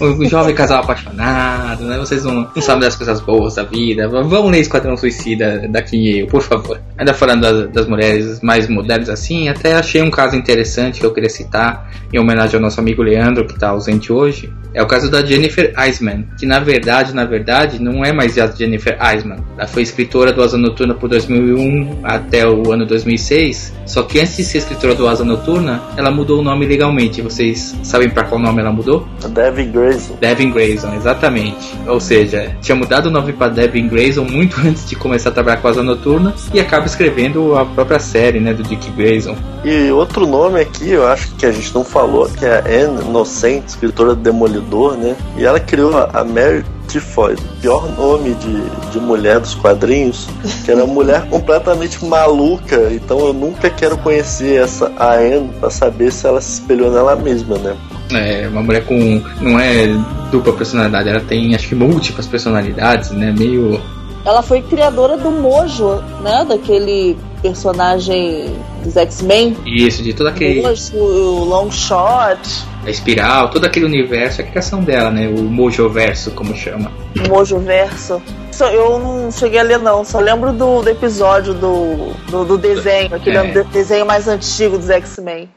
[0.00, 1.98] um jovem casal apaixonado, né?
[1.98, 4.08] Vocês não, não sabem das coisas boas da vida.
[4.08, 6.80] Vamos ler Esquadrão Suicida daqui eu, por favor.
[6.96, 11.12] Ainda falando das, das mulheres mais modernas assim, até achei um caso interessante que eu
[11.12, 14.52] queria citar em homenagem ao nosso amigo Leandro, que está ausente hoje.
[14.74, 18.46] É o caso da Jennifer Eisman, que na verdade, na verdade, não é mais a
[18.46, 19.38] Jennifer Eisman.
[19.58, 23.74] Ela foi escritora do Asa Noturna por 2001 até o ano 2006.
[23.84, 27.20] Só que antes de ser escritora do Asa Noturna, ela mudou o nome legalmente.
[27.20, 29.06] Vocês sabem para qual nome ela mudou?
[29.28, 30.16] Devin Grayson.
[30.20, 31.74] Devin Grayson, exatamente.
[31.86, 35.56] Ou seja, tinha mudado o nome para Devin Grayson muito antes de começar a trabalhar
[35.56, 39.36] com a Asa Noturna e acaba escrevendo a própria série, né, do Dick Grayson.
[39.64, 43.04] E outro nome aqui, eu acho que a gente não falou, que é a Anne
[43.04, 45.16] Innocent, escritora do Demolidor, né?
[45.36, 50.28] E ela criou a Mary Tifoid, pior nome de, de mulher dos quadrinhos,
[50.62, 56.12] que era uma mulher completamente maluca, então eu nunca quero conhecer essa Anne pra saber
[56.12, 57.74] se ela se espelhou nela mesma, né?
[58.12, 59.22] É, uma mulher com.
[59.40, 59.86] não é
[60.30, 63.34] dupla personalidade, ela tem acho que múltiplas personalidades, né?
[63.36, 63.80] Meio.
[64.24, 66.44] Ela foi criadora do Mojo, né?
[66.48, 68.54] Daquele personagem
[68.84, 69.56] dos X-Men.
[69.66, 70.62] Isso, de todo aquele.
[70.62, 72.38] Mojo, o Longshot,
[72.86, 75.26] A espiral, todo aquele universo é a criação dela, né?
[75.28, 76.90] O Mojoverso, como chama.
[77.28, 78.22] Mojo Verso.
[78.60, 80.04] Eu não cheguei a ler, não.
[80.04, 83.44] Só lembro do, do episódio do, do, do desenho, aquele É.
[83.50, 85.48] de- desenho mais antigo dos X-Men.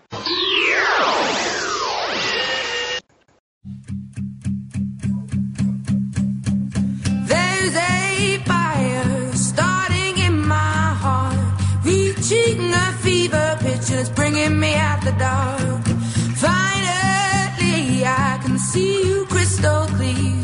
[14.45, 15.85] Bringing me out the dark.
[16.35, 20.43] Finally, I can see you crystal clear.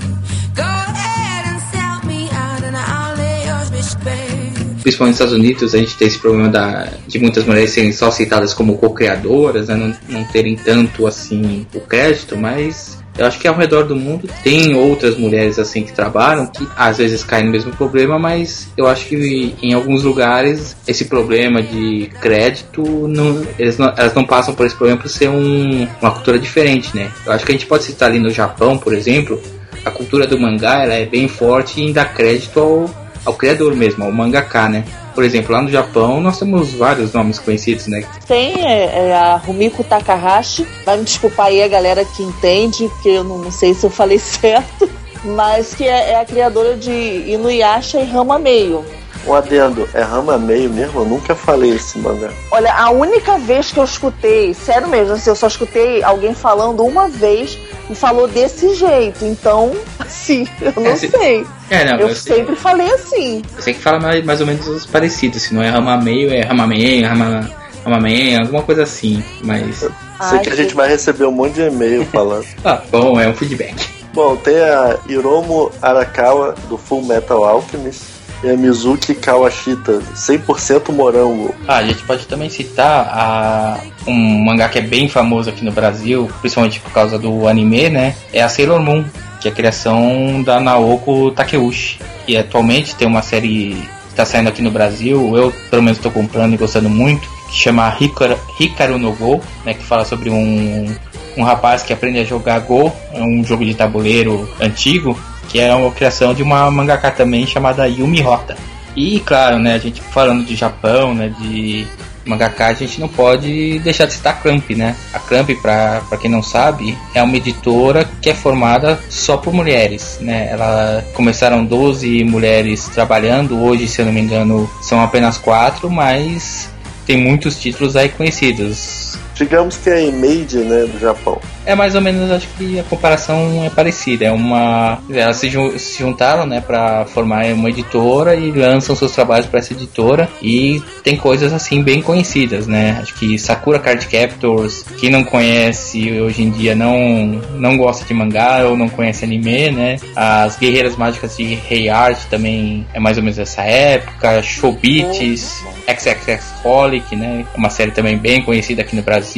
[0.55, 4.51] Go ahead and sell me out and I'll lay your bare.
[4.81, 8.09] Principalmente nos Estados Unidos, a gente tem esse problema da, de muitas mulheres serem só
[8.09, 9.75] citadas como co-criadoras, né?
[9.75, 14.27] não, não terem tanto assim o crédito, mas eu acho que ao redor do mundo
[14.43, 18.87] tem outras mulheres assim que trabalham que às vezes caem no mesmo problema, mas eu
[18.87, 23.33] acho que em alguns lugares esse problema de crédito não,
[23.77, 27.11] não- elas não passam por esse problema por ser um- uma cultura diferente, né?
[27.25, 29.39] Eu acho que a gente pode citar ali no Japão, por exemplo,
[29.85, 32.89] a cultura do mangá ela é bem forte em dar crédito ao,
[33.25, 34.83] ao criador mesmo, ao mangaka, né?
[35.13, 38.03] Por exemplo, lá no Japão nós temos vários nomes conhecidos, né?
[38.27, 40.67] Tem é, é a Rumiko Takahashi.
[40.85, 43.89] Vai me desculpar aí a galera que entende, porque eu não, não sei se eu
[43.89, 44.89] falei certo.
[45.23, 48.83] Mas que é, é a criadora de Inuyasha e Rama Meio.
[49.27, 51.01] Um adendo, é Rama Meio mesmo?
[51.01, 52.29] Eu nunca falei esse mangá.
[52.49, 56.83] Olha, a única vez que eu escutei, sério mesmo, assim, eu só escutei alguém falando
[56.83, 57.57] uma vez
[57.89, 59.23] e falou desse jeito.
[59.23, 61.45] Então, assim, eu não É, se- sei.
[61.69, 62.37] É, não, eu eu sei.
[62.37, 63.43] sempre falei assim.
[63.55, 66.41] Eu sei que fala mais, mais ou menos os parecidos, se não é Ramameio, é
[66.41, 67.49] Ramamen, Rama,
[67.85, 69.77] Ramamen, alguma coisa assim, mas...
[69.77, 72.45] Sei Ai, que a gente que- vai receber um monte de e-mail falando.
[72.65, 73.75] Ah, bom, é um feedback.
[74.13, 78.01] Bom, tem a Hiromo Arakawa do Full Metal Alchemist
[78.49, 81.53] a Mizuki Kawashita, 100% morango.
[81.67, 85.71] Ah, a gente pode também citar a, um mangá que é bem famoso aqui no
[85.71, 88.15] Brasil, principalmente por causa do anime, né?
[88.33, 89.05] É a Sailor Moon,
[89.39, 91.99] que é a criação da Naoko Takeuchi.
[92.27, 93.75] E atualmente tem uma série
[94.07, 97.55] que está saindo aqui no Brasil, eu pelo menos estou comprando e gostando muito, que
[97.55, 99.73] chama Hikaru, Hikaru no Go, né?
[99.73, 100.93] Que fala sobre um,
[101.37, 105.17] um rapaz que aprende a jogar Go, é um jogo de tabuleiro antigo,
[105.49, 108.55] que é uma criação de uma mangaka também chamada Yumi Hota.
[108.95, 111.87] E claro, né, a gente falando de Japão, né, de
[112.25, 114.95] mangaka, a gente não pode deixar de citar a Clamp, né?
[115.13, 120.19] A Clamp, pra quem não sabe, é uma editora que é formada só por mulheres,
[120.21, 120.49] né?
[120.51, 126.69] Ela começaram 12 mulheres trabalhando, hoje, se eu não me engano, são apenas quatro, mas
[127.07, 129.17] tem muitos títulos aí conhecidos.
[129.41, 131.39] Digamos que é a Image, né, do Japão.
[131.65, 134.25] É mais ou menos, acho que a comparação é parecida.
[134.25, 139.11] É uma, elas se, jun- se juntaram, né, para formar uma editora e lançam seus
[139.11, 142.99] trabalhos para essa editora e tem coisas assim bem conhecidas, né?
[143.01, 148.13] Acho que Sakura Card Captors, quem não conhece hoje em dia não não gosta de
[148.13, 149.97] mangá ou não conhece anime, né?
[150.15, 154.41] As Guerreiras Mágicas de Rei Art também é mais ou menos essa época.
[154.43, 157.45] Showbiz, XXX Holic, né?
[157.55, 159.30] Uma série também bem conhecida aqui no Brasil.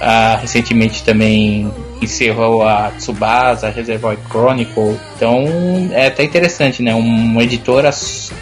[0.00, 4.98] Ah, recentemente também encerrou a Tsubasa, Reservoir Chronicle.
[5.16, 5.44] Então
[5.92, 6.94] é até interessante, né?
[6.94, 7.90] Uma editora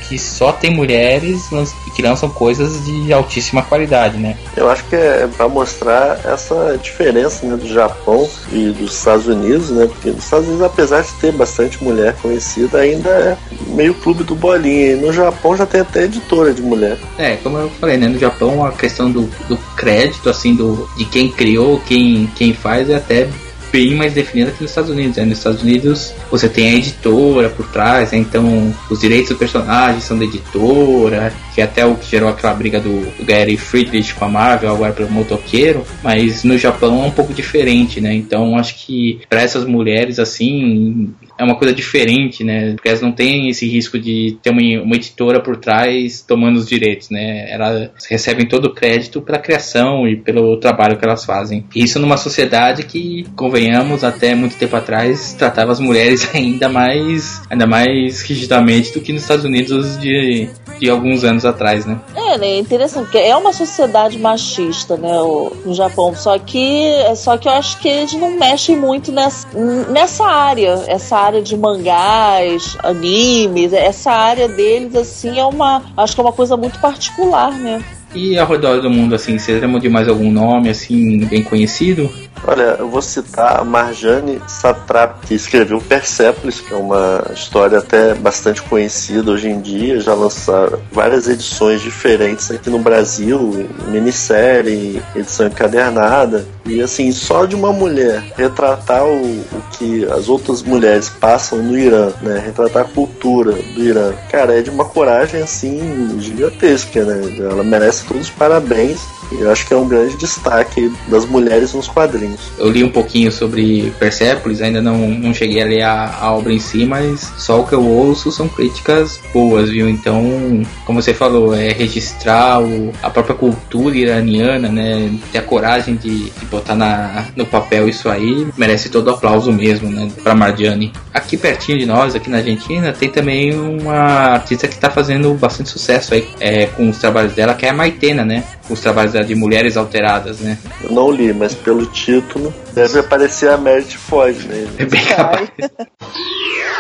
[0.09, 1.49] que só tem mulheres
[1.95, 4.37] que lançam coisas de altíssima qualidade, né?
[4.57, 9.71] Eu acho que é para mostrar essa diferença né, do Japão e dos Estados Unidos,
[9.71, 9.87] né?
[9.87, 13.37] Porque nos Estados Unidos, apesar de ter bastante mulher conhecida, ainda é
[13.69, 14.93] meio clube do bolinha.
[14.93, 16.99] E no Japão já tem até editora de mulher.
[17.19, 18.09] É, como eu falei, né?
[18.09, 22.89] No Japão a questão do, do crédito, assim, do, de quem criou, quem, quem faz
[22.89, 23.29] é até
[23.73, 25.17] bem mais definida que nos Estados Unidos.
[25.17, 25.25] Né?
[25.25, 28.19] Nos Estados Unidos você tem a editora por trás, né?
[28.19, 32.81] então os direitos do personagem são da editora, que até o que gerou aquela briga
[32.81, 37.33] do Gary Friedrich com a Marvel, agora pelo motoqueiro, mas no Japão é um pouco
[37.33, 38.15] diferente, né?
[38.15, 42.73] Então acho que para essas mulheres assim é uma coisa diferente, né?
[42.73, 46.67] Porque elas não têm esse risco de ter uma, uma editora por trás tomando os
[46.67, 47.51] direitos, né?
[47.51, 51.65] Elas recebem todo o crédito pela criação e pelo trabalho que elas fazem.
[51.75, 57.67] Isso numa sociedade que, convenhamos, até muito tempo atrás tratava as mulheres ainda mais, ainda
[57.67, 60.49] mais rigidamente do que nos Estados Unidos de,
[60.79, 61.99] de alguns anos anos atrás, né?
[62.15, 66.15] É, né, é interessante, porque é uma sociedade machista, né, o, no Japão.
[66.15, 69.47] Só que, só que eu acho que eles não mexem muito nessa,
[69.91, 76.21] nessa área, essa área de mangás, animes, essa área deles, assim, é uma, acho que
[76.21, 77.83] é uma coisa muito particular, né.
[78.15, 82.11] E ao redor do mundo, assim, vocês lembram de mais algum nome, assim, bem conhecido?
[82.45, 88.15] Olha, eu vou citar a Marjane Satrap, que escreveu Persepolis, que é uma história até
[88.15, 90.01] bastante conhecida hoje em dia.
[90.01, 96.45] Já lançaram várias edições diferentes aqui no Brasil, minissérie, edição encadernada.
[96.67, 101.79] E assim, só de uma mulher retratar o, o que as outras mulheres passam no
[101.79, 102.43] Irã, né?
[102.45, 104.13] Retratar a cultura do Irã.
[104.31, 107.37] Cara, é de uma coragem assim gigantesca, né?
[107.39, 109.01] Ela merece todos os parabéns.
[109.39, 112.41] Eu acho que é um grande destaque das mulheres nos quadrinhos.
[112.59, 116.53] Eu li um pouquinho sobre Persepolis, ainda não, não cheguei a ler a, a obra
[116.53, 119.89] em si, mas só o que eu ouço são críticas boas, viu?
[119.89, 125.11] Então, como você falou, é registrar o, a própria cultura iraniana, né?
[125.31, 129.53] Ter a coragem de, de botar na, no papel isso aí, merece todo o aplauso
[129.53, 130.11] mesmo, né?
[130.23, 130.93] Pra Marjane.
[131.13, 133.95] Aqui pertinho de nós, aqui na Argentina, tem também uma
[134.33, 137.75] artista que tá fazendo bastante sucesso aí é, com os trabalhos dela, que é a
[137.93, 138.45] Maitena, né?
[138.69, 140.59] Os trabalhos de mulheres alteradas, né?
[140.83, 144.67] Eu não li, mas pelo título deve aparecer a Merit Foy, né?
[144.79, 145.49] É bem capaz.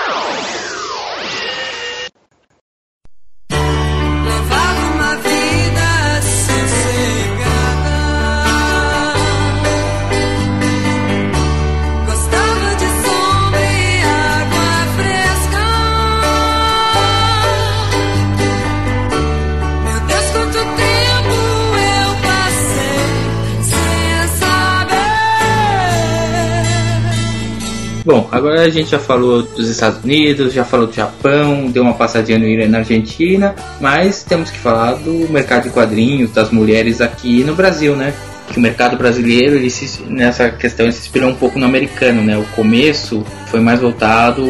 [28.04, 31.94] Bom, agora a gente já falou dos Estados Unidos, já falou do Japão, deu uma
[31.94, 37.00] passadinha no Irã na Argentina, mas temos que falar do mercado de quadrinhos, das mulheres
[37.00, 38.12] aqui no Brasil, né?
[38.52, 42.22] Que o mercado brasileiro, ele se, nessa questão, ele se inspirou um pouco no americano,
[42.22, 42.36] né?
[42.36, 44.42] O começo foi mais voltado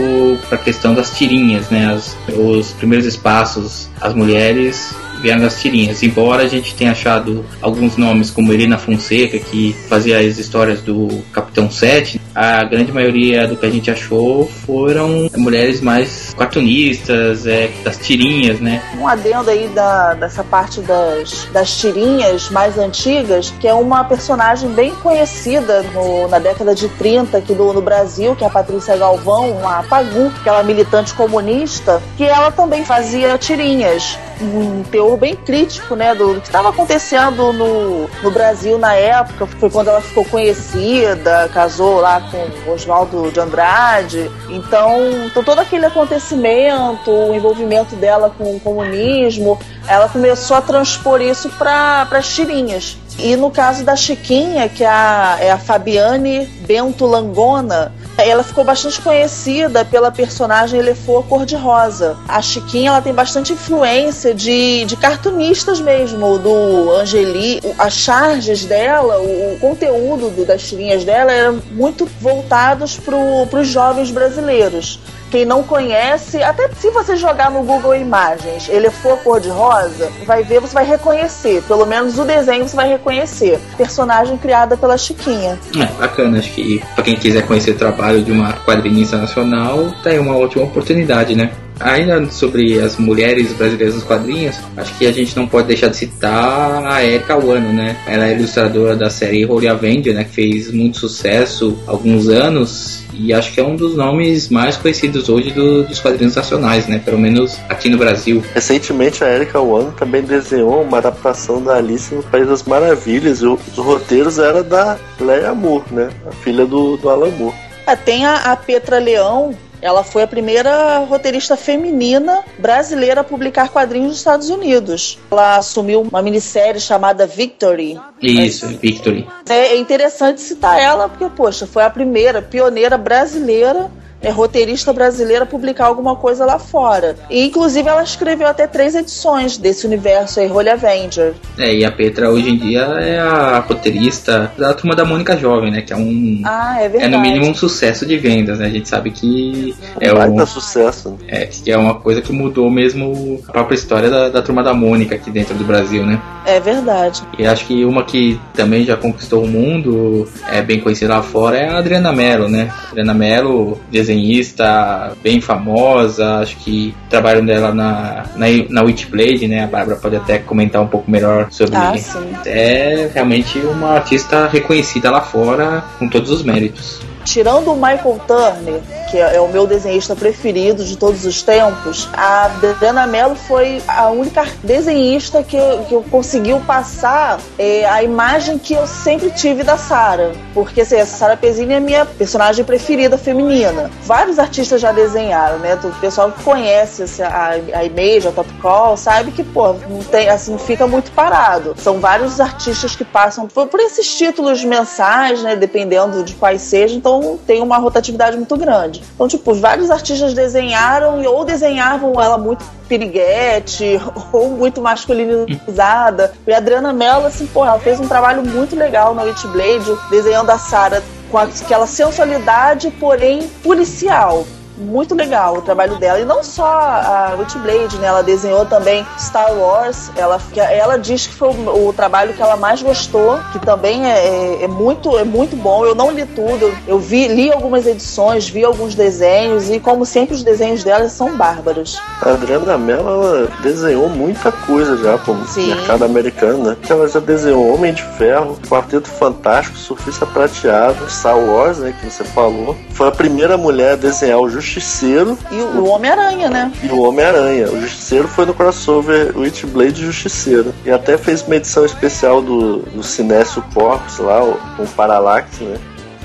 [0.48, 1.92] para a questão das tirinhas, né?
[1.94, 6.02] As- os primeiros espaços, as mulheres vieram das tirinhas.
[6.02, 11.22] Embora a gente tenha achado alguns nomes como Helena Fonseca, que fazia as histórias do
[11.32, 17.70] Capitão 7, a grande maioria do que a gente achou foram mulheres mais cartunistas, é,
[17.84, 18.82] das tirinhas, né?
[18.98, 24.70] Um adendo aí da, dessa parte das, das tirinhas mais antigas, que é uma personagem
[24.70, 28.96] bem conhecida no- na década de 30 aqui do, no Brasil, que é a Patrícia
[28.96, 34.18] Galvão, uma Pagu, aquela militante comunista, que ela também fazia tirinhas.
[34.40, 39.46] Um teor bem crítico, né, do, do que estava acontecendo no, no Brasil na época.
[39.46, 44.30] Foi quando ela ficou conhecida, casou lá com Oswaldo de Andrade.
[44.48, 51.20] Então, então todo aquele acontecimento, o envolvimento dela com o comunismo, ela começou a transpor
[51.20, 52.96] isso para as tirinhas.
[53.18, 58.62] E no caso da Chiquinha, que é a, é a Fabiane Bento Langona, ela ficou
[58.64, 62.16] bastante conhecida pela personagem Elefô Cor-de-Rosa.
[62.28, 67.60] A Chiquinha ela tem bastante influência de, de cartunistas mesmo, do Angeli.
[67.78, 73.68] As charges dela, o, o conteúdo do- das tirinhas dela eram muito voltados para os
[73.68, 74.98] jovens brasileiros.
[75.32, 80.60] Quem não conhece, até se você jogar no Google Imagens, ele for cor-de-rosa, vai ver,
[80.60, 81.62] você vai reconhecer.
[81.62, 83.58] Pelo menos o desenho você vai reconhecer.
[83.78, 85.58] Personagem criada pela Chiquinha.
[85.74, 90.10] É, bacana, acho que pra quem quiser conhecer o trabalho de uma quadrinista nacional, tá
[90.10, 91.50] aí uma ótima oportunidade, né?
[91.80, 95.96] Ainda sobre as mulheres brasileiras nos quadrinhos, acho que a gente não pode deixar de
[95.96, 97.96] citar a Erika Wano, né?
[98.06, 100.24] Ela é ilustradora da série Holy Avenger, né?
[100.24, 104.76] Que fez muito sucesso há alguns anos e acho que é um dos nomes mais
[104.76, 107.00] conhecidos hoje do- dos quadrinhos nacionais, né?
[107.04, 108.42] Pelo menos aqui no Brasil.
[108.54, 113.40] Recentemente a Erika Wano também desenhou uma adaptação da Alice no País das Maravilhas.
[113.42, 116.10] E o- os roteiros eram da Leia Moore, né?
[116.28, 117.54] A filha do, do Alan Moore.
[117.86, 119.54] É, tem a, a Petra Leão.
[119.82, 125.18] Ela foi a primeira roteirista feminina brasileira a publicar quadrinhos nos Estados Unidos.
[125.28, 128.00] Ela assumiu uma minissérie chamada Victory.
[128.22, 129.26] Isso, Victory.
[129.48, 133.90] É interessante citar ela, porque, poxa, foi a primeira pioneira brasileira,
[134.22, 137.16] é, roteirista brasileira, publicar alguma coisa lá fora.
[137.28, 141.34] E, inclusive, ela escreveu até três edições desse universo aí, Holy Avenger.
[141.58, 145.70] É, e a Petra hoje em dia é a roteirista da turma da Mônica Jovem,
[145.70, 145.82] né?
[145.82, 146.40] Que é um.
[146.44, 147.12] Ah, é É verdade.
[147.12, 148.66] no mínimo um sucesso de vendas, né?
[148.66, 151.10] A gente sabe que é, Um baita um, sucesso.
[151.10, 151.16] né?
[151.28, 154.74] é, que é uma coisa que mudou mesmo a própria história da, da turma da
[154.74, 156.20] Mônica aqui dentro do Brasil, né?
[156.44, 157.22] É verdade.
[157.38, 161.56] E acho que uma que também já conquistou o mundo, é bem conhecida lá fora,
[161.56, 162.72] é a Adriana Mello, né?
[162.86, 169.46] A Adriana Mello desenhista bem famosa, acho que o trabalho dela na, na, na Witchblade,
[169.46, 169.64] né?
[169.64, 172.34] A Bárbara pode até comentar um pouco melhor sobre Ah, sim.
[172.44, 177.00] É realmente uma artista reconhecida lá fora com todos os méritos.
[177.24, 182.46] Tirando o Michael Turner, que é o meu desenhista preferido de todos os tempos, a
[182.46, 185.58] Adriana Mello foi a única desenhista que,
[185.88, 190.32] que eu conseguiu passar é, a imagem que eu sempre tive da Sarah.
[190.54, 193.90] Porque assim, a Sarah Pezzini é minha personagem preferida feminina.
[194.04, 195.78] Vários artistas já desenharam, né?
[195.82, 200.02] O pessoal que conhece assim, a, a Image, a Top Call, sabe que, pô, não
[200.02, 201.74] tem, assim, fica muito parado.
[201.76, 205.54] São vários artistas que passam por, por esses títulos mensais, né?
[205.54, 207.11] Dependendo de quais sejam, então
[207.46, 209.02] tem uma rotatividade muito grande.
[209.14, 214.00] Então, tipo, vários artistas desenharam ou desenhavam ela muito piriguete
[214.32, 216.32] ou muito masculinizada.
[216.46, 220.50] E a Adriana Mello, assim, pô, ela fez um trabalho muito legal na Witchblade, desenhando
[220.50, 224.44] a Sarah com aquela sensualidade, porém policial.
[224.78, 226.18] Muito legal o trabalho dela.
[226.18, 228.06] E não só a Witchblade, né?
[228.08, 230.10] Ela desenhou também Star Wars.
[230.16, 234.18] Ela, ela diz que foi o, o trabalho que ela mais gostou, que também é,
[234.60, 235.84] é- é muito, é muito bom.
[235.84, 236.62] Eu não li tudo.
[236.62, 241.08] Eu, eu vi, li algumas edições, vi alguns desenhos, e como sempre, os desenhos dela
[241.08, 242.00] são bárbaros.
[242.22, 245.66] A Adriana Mello ela desenhou muita coisa já pro Sim.
[245.74, 246.76] mercado americano, né?
[246.88, 251.94] Ela já desenhou Homem de Ferro, Quarteto Fantástico, Surfista Prateado, Star Wars, né?
[252.00, 252.76] Que você falou.
[252.90, 256.72] Foi a primeira mulher a desenhar o Justiceiro E o, o Homem-Aranha, né?
[256.82, 257.66] e o Homem-Aranha.
[257.70, 260.72] O Justiceiro foi no crossover Witchblade e Justiceiro.
[260.84, 265.58] E até fez uma edição especial do, do Cinécio Corpus lá, o- com o Parallax,
[265.60, 265.76] né?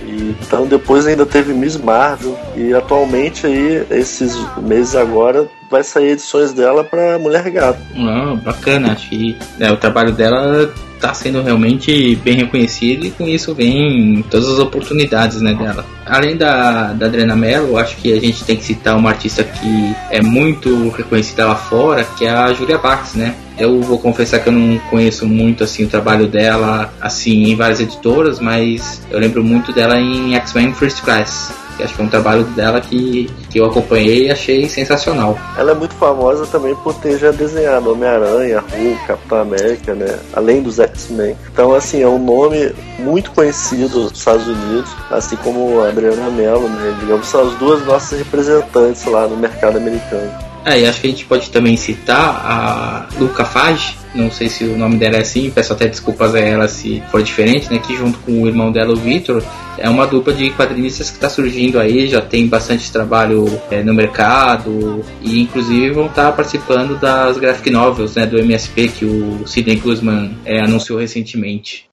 [0.03, 6.11] E, então depois ainda teve Miss Marvel e atualmente aí esses meses agora vai sair
[6.11, 7.79] edições dela para Mulher Gato.
[7.97, 13.27] Ah, bacana, acho que né, o trabalho dela está sendo realmente bem reconhecido e com
[13.27, 15.85] isso vem todas as oportunidades né, dela.
[16.05, 19.95] Além da, da Adriana Mello, acho que a gente tem que citar uma artista que
[20.09, 23.35] é muito reconhecida lá fora, que é a Julia Bax, né?
[23.57, 27.79] Eu vou confessar que eu não conheço muito assim o trabalho dela assim em várias
[27.79, 31.66] editoras, mas eu lembro muito dela em X-Men First Class.
[31.83, 35.37] Acho que é um trabalho dela que, que eu acompanhei e achei sensacional.
[35.57, 40.19] Ela é muito famosa também por ter já desenhado Homem-Aranha, Hulk, Capitão América, né?
[40.33, 41.35] Além dos X-Men.
[41.51, 46.67] Então, assim, é um nome muito conhecido nos Estados Unidos, assim como a Adriana Mello,
[46.67, 46.97] né?
[46.99, 50.31] Digamos, são as duas nossas representantes lá no mercado americano.
[50.65, 54.63] É, e acho que a gente pode também citar a Luca Fage, não sei se
[54.63, 57.79] o nome dela é assim, peço até desculpas a ela se for diferente, né?
[57.79, 59.43] Que junto com o irmão dela, o Victor,
[59.77, 63.93] é uma dupla de quadrinistas que está surgindo aí, já tem bastante trabalho é, no
[63.93, 69.77] mercado e inclusive vão estar participando das graphic novels né, do MSP que o Sidney
[69.77, 71.85] Guzman é, anunciou recentemente.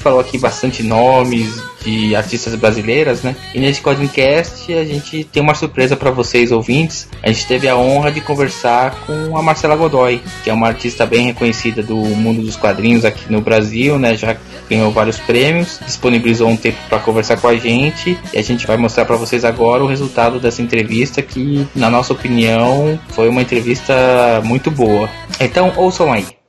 [0.00, 3.34] Falou aqui bastante nomes de artistas brasileiras, né?
[3.54, 7.08] E nesse Codcast a gente tem uma surpresa para vocês ouvintes.
[7.22, 11.06] A gente teve a honra de conversar com a Marcela Godoy, que é uma artista
[11.06, 14.16] bem reconhecida do mundo dos quadrinhos aqui no Brasil, né?
[14.16, 14.36] Já
[14.68, 18.76] ganhou vários prêmios, disponibilizou um tempo para conversar com a gente e a gente vai
[18.76, 23.92] mostrar para vocês agora o resultado dessa entrevista que, na nossa opinião, foi uma entrevista
[24.44, 25.08] muito boa.
[25.40, 26.39] Então, ouçam aí.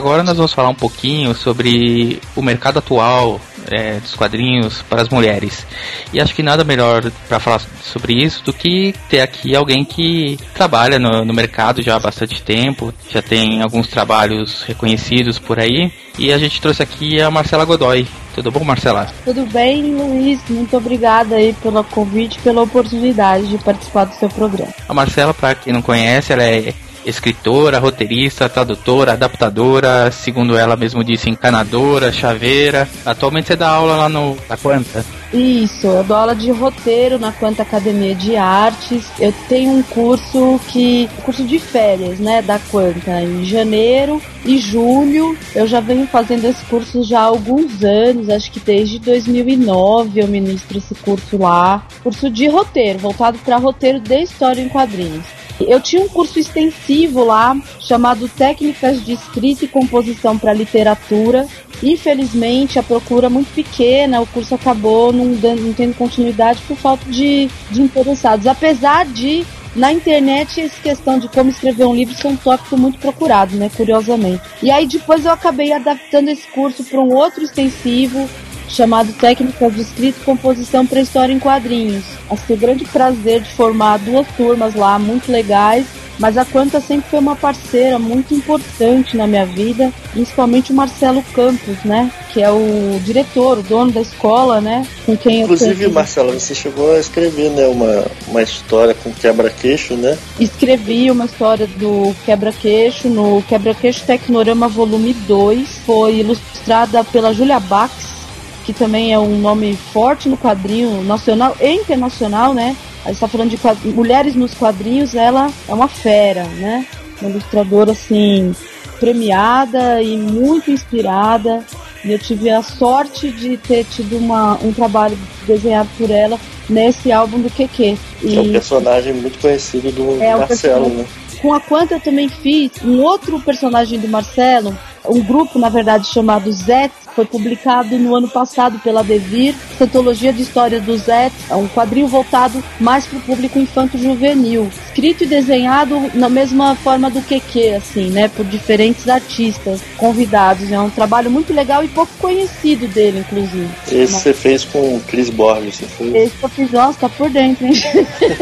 [0.00, 3.38] Agora nós vamos falar um pouquinho sobre o mercado atual
[3.70, 5.66] é, dos quadrinhos para as mulheres.
[6.10, 10.38] E acho que nada melhor para falar sobre isso do que ter aqui alguém que
[10.54, 15.92] trabalha no, no mercado já há bastante tempo, já tem alguns trabalhos reconhecidos por aí.
[16.18, 18.06] E a gente trouxe aqui a Marcela Godoy.
[18.34, 19.06] Tudo bom, Marcela?
[19.22, 20.40] Tudo bem, Luiz?
[20.48, 24.72] Muito obrigada aí pelo convite, pela oportunidade de participar do seu programa.
[24.88, 26.72] A Marcela, para quem não conhece, ela é
[27.04, 32.88] escritora, roteirista, tradutora, adaptadora, segundo ela mesmo disse, encanadora, chaveira.
[33.04, 34.36] Atualmente você dá aula lá no.
[34.48, 35.04] Da Quanta?
[35.32, 39.06] Isso, eu dou aula de roteiro na Quanta Academia de Artes.
[39.18, 41.08] Eu tenho um curso que.
[41.24, 42.42] curso de férias, né?
[42.42, 45.36] Da Quanta, em janeiro e julho.
[45.54, 50.28] Eu já venho fazendo esse curso já há alguns anos, acho que desde 2009 eu
[50.28, 51.86] ministro esse curso lá.
[52.02, 55.39] Curso de roteiro, voltado para roteiro de história em quadrinhos.
[55.66, 61.46] Eu tinha um curso extensivo lá chamado Técnicas de Escrita e Composição para Literatura.
[61.82, 66.76] Infelizmente, a procura é muito pequena, o curso acabou não, dando, não tendo continuidade por
[66.76, 68.46] falta de, de interessados.
[68.46, 69.44] Apesar de,
[69.74, 73.70] na internet, essa questão de como escrever um livro ser um tópico muito procurado, né?
[73.74, 74.42] Curiosamente.
[74.62, 78.28] E aí depois eu acabei adaptando esse curso para um outro extensivo
[78.70, 82.04] chamado Técnicas de Escrita e Composição para História em Quadrinhos.
[82.30, 85.86] Assim, tenho o grande prazer de formar duas turmas lá, muito legais.
[86.18, 91.22] Mas a Quanta sempre foi uma parceira muito importante na minha vida, principalmente o Marcelo
[91.32, 92.12] Campos, né?
[92.30, 94.86] Que é o diretor, o dono da escola, né?
[95.06, 99.94] Com quem Inclusive, eu Marcelo, você chegou a escrever né, uma, uma história com quebra-queixo,
[99.94, 100.18] né?
[100.38, 105.78] escrevi uma história do Quebra-Queixo no Quebra-Queixo Tecnorama Volume 2.
[105.86, 108.19] Foi ilustrada pela Julia Bax,
[108.64, 112.76] que também é um nome forte no quadrinho nacional e internacional, né?
[113.04, 116.86] A gente tá falando de quad- mulheres nos quadrinhos, ela é uma fera, né?
[117.20, 118.54] Uma ilustradora assim
[118.98, 121.64] premiada e muito inspirada.
[122.04, 126.38] E eu tive a sorte de ter tido uma, um trabalho desenhado por ela
[126.68, 127.96] nesse álbum do QQ.
[128.20, 131.04] Que é um personagem muito conhecido do É, Marcelo, né?
[131.42, 136.06] com a Quanta eu também fiz um outro personagem do Marcelo, um grupo, na verdade,
[136.06, 141.54] chamado Zet, foi publicado no ano passado pela Devir, antologia de história do Zet, é
[141.54, 147.20] um quadrinho voltado mais para o público infanto-juvenil, escrito e desenhado na mesma forma do
[147.20, 150.72] QQ, assim, né, por diferentes artistas convidados.
[150.72, 153.68] É um trabalho muito legal e pouco conhecido dele, inclusive.
[153.90, 156.14] Esse você fez com o Chris Borges, você fez?
[156.14, 157.74] esse eu fiz, nossa, tá por dentro, hein?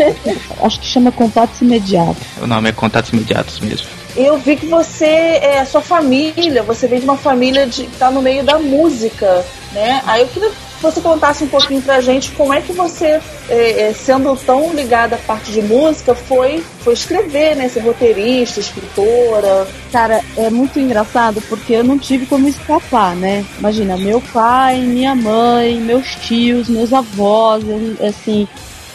[0.63, 2.23] Acho que chama Contatos Imediatos.
[2.41, 3.98] O nome é Contatos Imediatos mesmo.
[4.19, 7.97] Eu vi que você é a sua família, você vem de uma família de, que
[7.99, 10.03] tá no meio da música, né?
[10.05, 13.83] Aí eu queria que você contasse um pouquinho pra gente como é que você, é,
[13.83, 17.69] é, sendo tão ligada à parte de música, foi, foi escrever, né?
[17.69, 19.69] Ser roteirista, escritora.
[19.93, 23.45] Cara, é muito engraçado porque eu não tive como escapar, né?
[23.61, 27.63] Imagina, meu pai, minha mãe, meus tios, meus avós,
[28.01, 28.49] assim.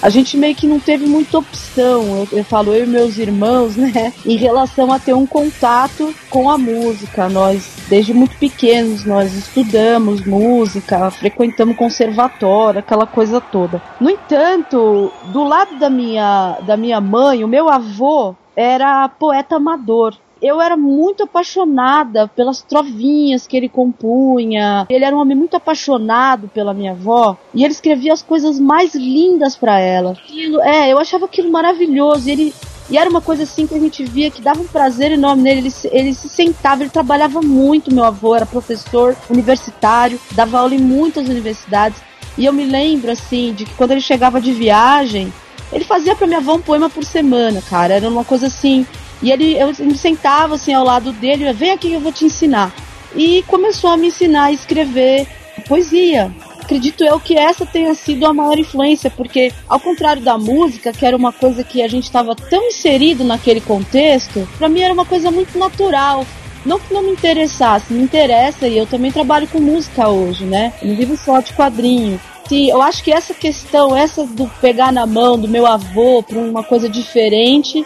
[0.04, 3.78] A gente meio que não teve muita opção, eu, eu falo eu e meus irmãos,
[3.80, 4.12] né?
[4.26, 7.30] Em relação a ter um contato com a música.
[7.30, 13.82] Nós, desde muito pequenos, nós estudamos música, frequentamos conservatório, aquela coisa toda.
[13.98, 20.18] No entanto, do lado da minha, da minha mãe, o meu avô era poeta amador
[20.44, 24.86] eu era muito apaixonada pelas trovinhas que ele compunha.
[24.90, 28.94] Ele era um homem muito apaixonado pela minha avó e ele escrevia as coisas mais
[28.94, 30.12] lindas para ela.
[30.12, 32.30] Aquilo- é, eu achava aquilo maravilhoso.
[32.30, 32.54] Ele
[32.90, 35.60] e era uma coisa assim que a gente via que dava um prazer enorme nele.
[35.60, 37.94] Ele, ele se sentava, ele trabalhava muito.
[37.94, 42.02] Meu avô era professor universitário, dava aula em muitas universidades.
[42.38, 45.32] E eu me lembro assim de que quando ele chegava de viagem,
[45.72, 47.94] ele fazia pra minha avó um poema por semana, cara.
[47.94, 48.86] Era uma coisa assim.
[49.24, 52.26] E ele, eu me sentava assim ao lado dele, vem aqui que eu vou te
[52.26, 52.74] ensinar.
[53.16, 55.26] E começou a me ensinar a escrever
[55.66, 56.30] poesia.
[56.62, 61.06] Acredito eu que essa tenha sido a maior influência, porque ao contrário da música, que
[61.06, 65.06] era uma coisa que a gente estava tão inserido naquele contexto, pra mim era uma
[65.06, 66.26] coisa muito natural.
[66.66, 70.74] Não que não me interessasse, me interessa e eu também trabalho com música hoje, né?
[70.82, 72.20] Eu não vivo só de quadrinho.
[72.48, 76.40] Sim, eu acho que essa questão, essa do pegar na mão do meu avô para
[76.40, 77.86] uma coisa diferente,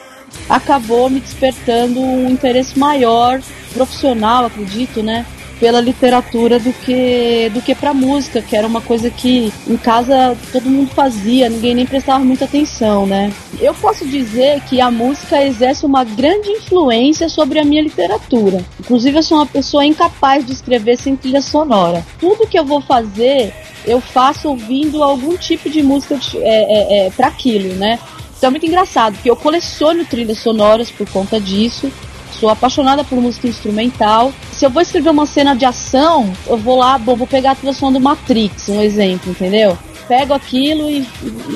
[0.50, 3.42] acabou me despertando um interesse maior,
[3.74, 5.26] profissional, acredito, né?
[5.60, 10.38] Pela literatura do que do que pra música, que era uma coisa que em casa
[10.52, 13.34] todo mundo fazia, ninguém nem prestava muita atenção, né?
[13.60, 18.64] Eu posso dizer que a música exerce uma grande influência sobre a minha literatura.
[18.80, 22.06] Inclusive, eu sou uma pessoa incapaz de escrever sem trilha sonora.
[22.20, 23.52] Tudo que eu vou fazer,
[23.84, 27.98] eu faço ouvindo algum tipo de música é, é, é, para aquilo, né?
[28.38, 31.92] Então é muito engraçado, porque eu coleciono trilhas sonoras por conta disso.
[32.40, 34.32] Sou apaixonada por música instrumental.
[34.52, 37.56] Se eu vou escrever uma cena de ação, eu vou lá, bom, vou pegar a
[37.56, 39.76] trilha sonora do Matrix, um exemplo, entendeu?
[40.08, 41.00] Pego aquilo e,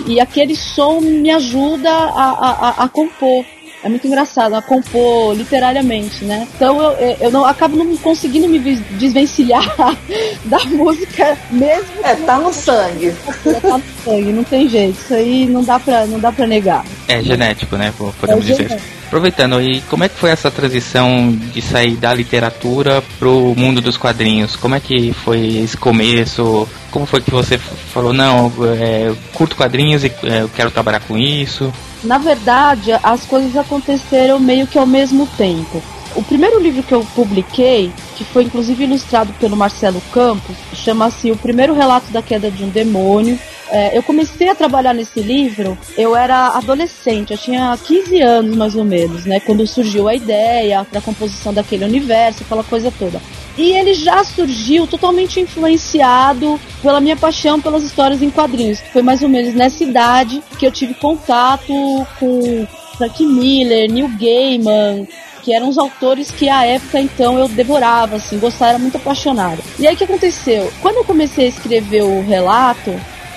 [0.07, 3.45] e, e aquele som me ajuda a, a, a- a compor.
[3.84, 6.47] É muito engraçado, a compor literariamente, né?
[6.55, 9.63] Então eu, eu- eu não acabo não conseguindo me desvencilhar
[10.45, 11.88] da música mesmo.
[12.03, 13.11] É, tá no sangue.
[13.61, 14.99] Tá no sangue, não tem jeito.
[14.99, 16.86] Isso aí não dá pra, não dá pra negar.
[17.07, 17.91] É genético, né?
[17.97, 18.67] pô, É Podemos dizer.
[18.69, 19.01] genético.
[19.12, 23.97] Aproveitando, e como é que foi essa transição de sair da literatura pro mundo dos
[23.97, 24.55] quadrinhos?
[24.55, 26.66] Como é que foi esse começo?
[26.89, 31.18] Como foi que você falou, não, é, curto quadrinhos e é, eu quero trabalhar com
[31.18, 31.74] isso?
[32.05, 35.84] Na verdade, as coisas aconteceram meio que ao mesmo tempo.
[36.16, 41.36] O primeiro livro que eu publiquei, que foi inclusive ilustrado pelo Marcelo Campos, chama-se O
[41.36, 43.38] Primeiro Relato da Queda de um Demônio.
[43.72, 48.76] É, eu comecei a trabalhar nesse livro, eu era adolescente, eu tinha 15 anos mais
[48.76, 49.39] ou menos, né?
[49.39, 53.22] Quando surgiu a ideia para a composição daquele universo, aquela coisa toda.
[53.57, 59.01] E ele já surgiu totalmente influenciado pela minha paixão pelas histórias em quadrinhos, que foi
[59.01, 61.74] mais ou menos nessa idade que eu tive contato
[62.19, 62.67] com
[62.97, 65.07] Frank Miller, Neil Gaiman,
[65.43, 69.61] que eram os autores que à época então eu devorava, assim, gostava, era muito apaixonada.
[69.80, 70.72] E aí o que aconteceu?
[70.82, 72.93] Quando eu comecei a escrever o relato,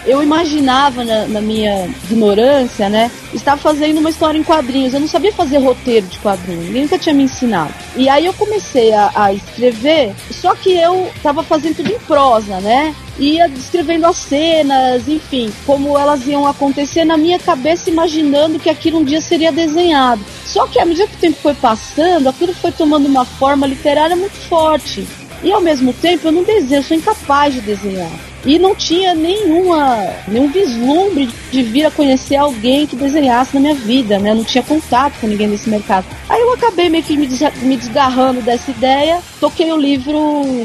[0.06, 3.10] eu imaginava na, na minha ignorância, né?
[3.32, 4.94] Estava fazendo uma história em quadrinhos.
[4.94, 7.72] Eu não sabia fazer roteiro de quadrinhos, ninguém nunca tinha me ensinado.
[7.96, 12.60] E aí eu comecei a, a escrever, só que eu estava fazendo tudo em prosa,
[12.60, 12.94] né?
[13.18, 18.98] Ia descrevendo as cenas, enfim, como elas iam acontecer na minha cabeça, imaginando que aquilo
[18.98, 20.24] um dia seria desenhado.
[20.44, 24.16] Só que à medida que o tempo foi passando, aquilo foi tomando uma forma literária
[24.16, 25.06] muito forte.
[25.42, 28.33] E ao mesmo tempo eu não desenho, eu sou incapaz de desenhar.
[28.44, 29.96] E não tinha nenhuma,
[30.28, 34.34] nenhum vislumbre de vir a conhecer alguém que desenhasse na minha vida, né?
[34.34, 36.06] Não tinha contato com ninguém desse mercado.
[36.28, 40.14] Aí eu acabei meio que me, des me desgarrando dessa ideia, toquei o livro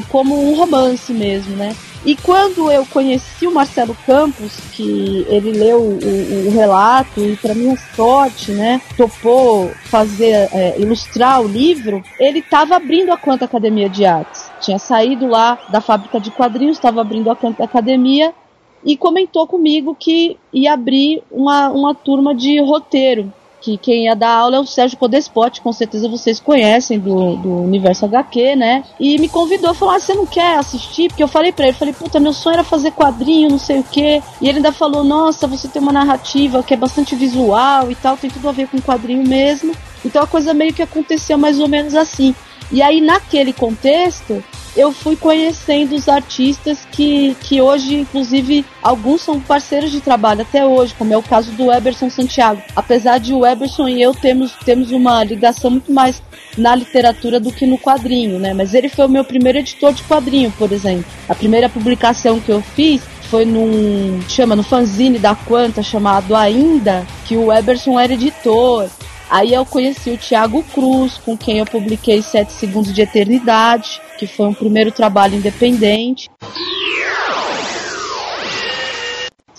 [0.09, 1.75] como um romance mesmo, né?
[2.05, 7.53] E quando eu conheci o Marcelo Campos, que ele leu o, o, relato e para
[7.53, 13.89] minha sorte, né, topou fazer é, ilustrar o livro, ele estava abrindo a Quanta Academia
[13.89, 14.48] de Artes.
[14.59, 18.33] Tinha saído lá da fábrica de quadrinhos, estava abrindo a Academia
[18.83, 23.31] e comentou comigo que ia abrir uma, uma turma de roteiro
[23.61, 27.49] que quem ia dar aula é o Sérgio Codespot, com certeza vocês conhecem do, do
[27.61, 28.83] Universo HQ, né?
[28.99, 31.09] E me convidou, falou: ah, você não quer assistir?
[31.09, 33.83] Porque eu falei pra ele, falei, puta, meu sonho era fazer quadrinho, não sei o
[33.83, 34.21] quê.
[34.41, 38.17] E ele ainda falou, nossa, você tem uma narrativa que é bastante visual e tal,
[38.17, 39.73] tem tudo a ver com quadrinho mesmo.
[40.05, 42.33] Então a coisa meio que aconteceu mais ou menos assim.
[42.71, 44.43] E aí, naquele contexto,
[44.75, 50.65] eu fui conhecendo os artistas que, que hoje, inclusive, alguns são parceiros de trabalho até
[50.65, 52.61] hoje, como é o caso do Eberson Santiago.
[52.75, 56.21] Apesar de o Eberson e eu temos, temos uma ligação muito mais
[56.57, 58.53] na literatura do que no quadrinho, né?
[58.53, 61.05] Mas ele foi o meu primeiro editor de quadrinho, por exemplo.
[61.27, 67.05] A primeira publicação que eu fiz foi num chama no fanzine da Quanta chamado Ainda,
[67.25, 68.89] que o Eberson era editor.
[69.29, 74.25] Aí eu conheci o Thiago Cruz, com quem eu publiquei Sete Segundos de Eternidade, que
[74.25, 76.29] foi um primeiro trabalho independente.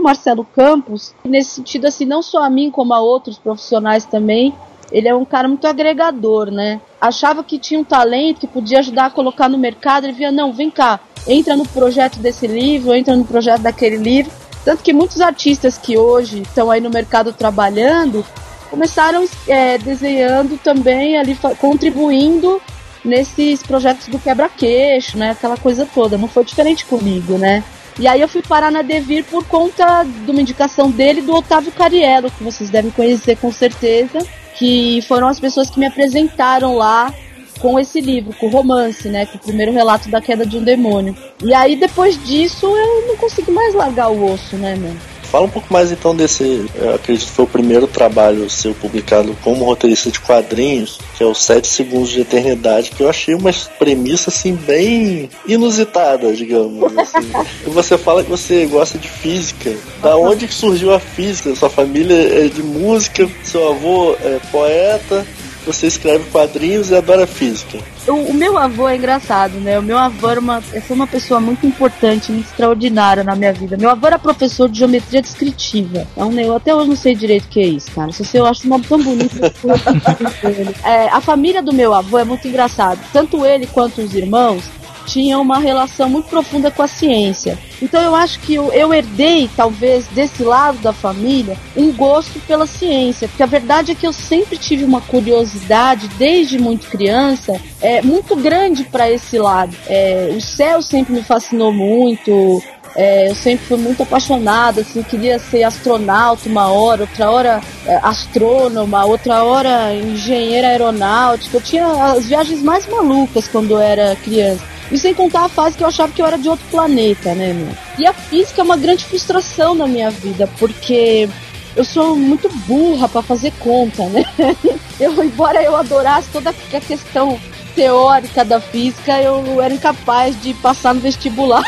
[0.01, 4.53] Marcelo Campos, nesse sentido, assim, não só a mim, como a outros profissionais também,
[4.91, 6.81] ele é um cara muito agregador, né?
[7.01, 10.53] Achava que tinha um talento que podia ajudar a colocar no mercado, ele via, não,
[10.53, 10.99] vem cá,
[11.29, 14.33] entra no projeto desse livro, entra no projeto daquele livro.
[14.65, 18.25] Tanto que muitos artistas que hoje estão aí no mercado trabalhando
[18.71, 22.61] começaram é, desenhando também ali, contribuindo
[23.05, 25.31] nesses projetos do quebra-queixo, né?
[25.31, 26.17] Aquela coisa toda.
[26.17, 27.65] Não foi diferente comigo, né?
[27.99, 31.73] E aí eu fui parar na Devir por conta de uma indicação dele do Otávio
[31.73, 34.19] Cariello, que vocês devem conhecer com certeza,
[34.57, 37.13] que foram as pessoas que me apresentaram lá
[37.59, 39.27] com esse livro, com o romance, né?
[39.27, 41.15] Com o primeiro relato da queda de um demônio.
[41.43, 44.99] E aí depois disso eu não consegui mais largar o osso, né, mano?
[45.31, 49.37] Fala um pouco mais então desse, eu acredito que foi o primeiro trabalho seu publicado
[49.45, 53.53] como roteirista de quadrinhos, que é o Sete Segundos de Eternidade, que eu achei uma
[53.79, 56.83] premissa assim bem inusitada, digamos.
[56.99, 57.31] Assim.
[57.65, 59.73] e você fala que você gosta de física.
[60.03, 61.55] Da onde que surgiu a física?
[61.55, 65.25] Sua família é de música, seu avô é poeta,
[65.65, 67.79] você escreve quadrinhos e adora física.
[68.07, 69.79] O, o, meu avô é engraçado, né?
[69.79, 73.77] O meu avô era uma, foi uma pessoa muito importante, muito extraordinária na minha vida.
[73.77, 76.07] Meu avô era professor de geometria descritiva.
[76.13, 78.11] Então, eu até hoje não sei direito o que é isso, cara.
[78.13, 79.53] Se eu acho uma tão bonita.
[80.85, 82.99] é, a família do meu avô é muito engraçado.
[83.13, 84.65] Tanto ele quanto os irmãos
[85.11, 87.59] tinham uma relação muito profunda com a ciência.
[87.83, 92.67] Então eu acho que eu, eu, herdei, talvez, desse lado da família, um gosto pela
[92.67, 93.27] ciência.
[93.27, 98.37] Porque a verdade é que eu sempre tive uma curiosidade, desde muito criança, é, muito
[98.37, 99.75] grande para esse lado.
[99.87, 102.63] É, o céu sempre me fascinou muito.
[103.01, 107.97] É, eu sempre fui muito apaixonada, assim, queria ser astronauta uma hora, outra hora é,
[108.03, 111.57] astrônoma, outra hora engenheira aeronáutica.
[111.57, 114.63] Eu tinha as viagens mais malucas quando eu era criança.
[114.93, 117.55] E sem contar a fase que eu achava que eu era de outro planeta, né,
[117.55, 117.75] meu?
[117.99, 121.27] E a física é uma grande frustração na minha vida, porque
[121.75, 124.27] eu sou muito burra pra fazer conta, né?
[125.01, 127.41] Eu, embora eu adorasse toda a questão
[127.81, 131.63] teórica da física, eu era incapaz de passar no vestibular.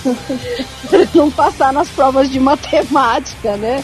[1.14, 3.82] não passar nas provas de matemática, né?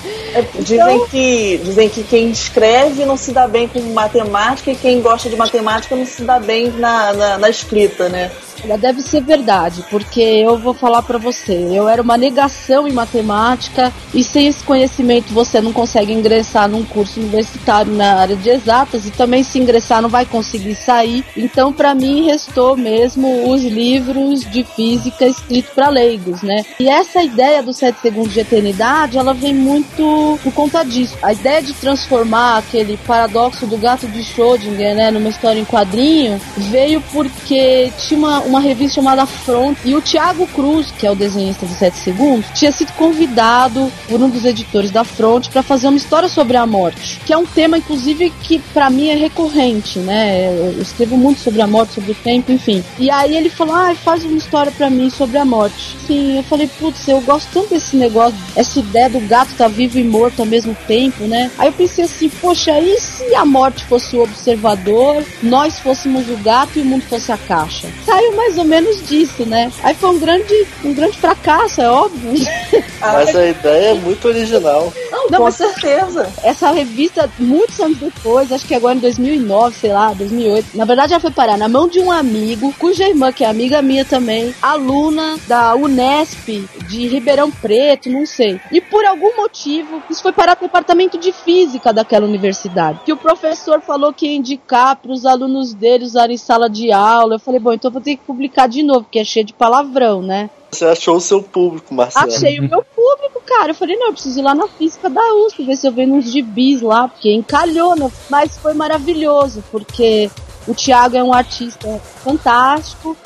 [0.59, 5.01] Dizem, Então- que, dizem que quem escreve não se dá bem com matemática e quem
[5.01, 8.31] gosta de matemática não se dá bem na, na, na escrita, né?
[8.65, 12.93] Olha, deve ser verdade, porque eu vou falar pra você, eu era uma negação em
[12.93, 18.49] matemática e sem esse conhecimento você não consegue ingressar num curso universitário na área de
[18.49, 21.22] exatas e também se ingressar não vai conseguir sair.
[21.37, 26.65] Então, pra mim restou mesmo os livros de física escritos pra leigos, né?
[26.79, 31.17] E essa ideia dos sete segundos de eternidade, ela vem muito por conta disso.
[31.23, 36.41] A ideia de transformar aquele paradoxo do gato de Schrödinger, né, numa história em quadrinho,
[36.57, 41.15] veio porque tinha uma, uma revista chamada Front e o Thiago Cruz, que é o
[41.15, 45.89] desenhista de 7 segundos, tinha sido convidado por um dos editores da Front para fazer
[45.89, 49.99] uma história sobre a morte, que é um tema inclusive que pra mim é recorrente,
[49.99, 50.47] né?
[50.77, 52.83] Eu escrevo muito sobre a morte, sobre o tempo, enfim.
[52.99, 55.97] E aí ele falou: "Ah, faz uma história pra mim sobre a morte".
[56.07, 59.99] Sim, eu falei: "Putz, eu gosto tanto desse negócio, essa ideia do gato tá vivo
[59.99, 61.51] e morto ao mesmo tempo, né?".
[61.59, 66.37] Aí eu pensei assim: "Poxa, e se a morte fosse o observador, nós fôssemos o
[66.37, 67.89] gato e o mundo fosse a caixa?".
[68.07, 69.73] Saiu mais ou menos disso, né?
[69.83, 72.33] Aí foi um grande, um grande fracasso, é óbvio.
[73.01, 74.93] Mas a ideia é muito original.
[75.11, 76.31] Não, com certeza.
[76.43, 81.15] Essa revista, muitos anos depois, acho que agora em 2009, sei lá, 2008, na verdade
[81.15, 84.55] ela foi parar na mão de um amigo, cuja irmã, que é amiga minha também,
[84.61, 86.49] aluna da Unesp
[86.87, 88.61] de Ribeirão Preto, não sei.
[88.71, 93.01] E por algum motivo, isso foi parar no departamento de física daquela universidade.
[93.07, 96.93] Que o professor falou que ia indicar para os alunos dele usarem em sala de
[96.93, 97.37] aula.
[97.37, 100.21] Eu falei, bom, então vou ter que publicar de novo, porque é cheio de palavrão,
[100.21, 100.51] né?
[100.71, 102.33] Você achou o seu público, Marcelo.
[102.33, 103.71] Achei o meu público, cara.
[103.71, 106.13] Eu falei, não, eu preciso ir lá na física da USP, ver se eu vejo
[106.13, 108.11] uns gibis lá, porque encalhou, né?
[108.29, 110.31] Mas foi maravilhoso, porque
[110.67, 113.17] o Thiago é um artista fantástico.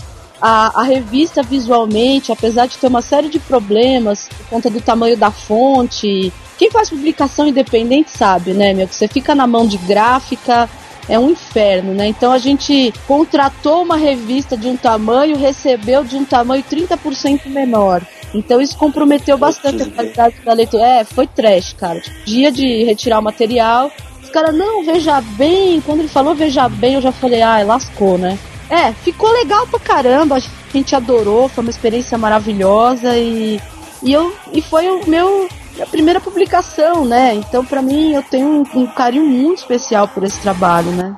[0.41, 5.17] A, a revista visualmente, apesar de ter uma série de problemas por conta do tamanho
[5.17, 8.87] da fonte, quem faz publicação independente sabe, né, meu?
[8.87, 10.69] Que você fica na mão de gráfica,
[11.09, 12.09] é um inferno, né?
[12.09, 18.03] Então a gente contratou uma revista de um tamanho, recebeu de um tamanho 30% menor.
[18.35, 20.85] Então isso comprometeu bastante a qualidade da leitura.
[20.85, 22.01] É, foi trash, cara.
[22.01, 23.91] Tipo, dia de retirar o material.
[24.37, 25.81] Caras, não, veja bem.
[25.81, 28.39] Quando ele falou veja bem, eu já falei, ai, lascou, né?
[28.69, 30.37] É, ficou legal pra caramba.
[30.37, 30.43] A
[30.77, 33.59] gente adorou, foi uma experiência maravilhosa e,
[34.03, 37.35] e, eu, e foi o meu minha primeira publicação, né?
[37.35, 41.17] Então, pra mim, eu tenho um, um carinho muito especial por esse trabalho, né?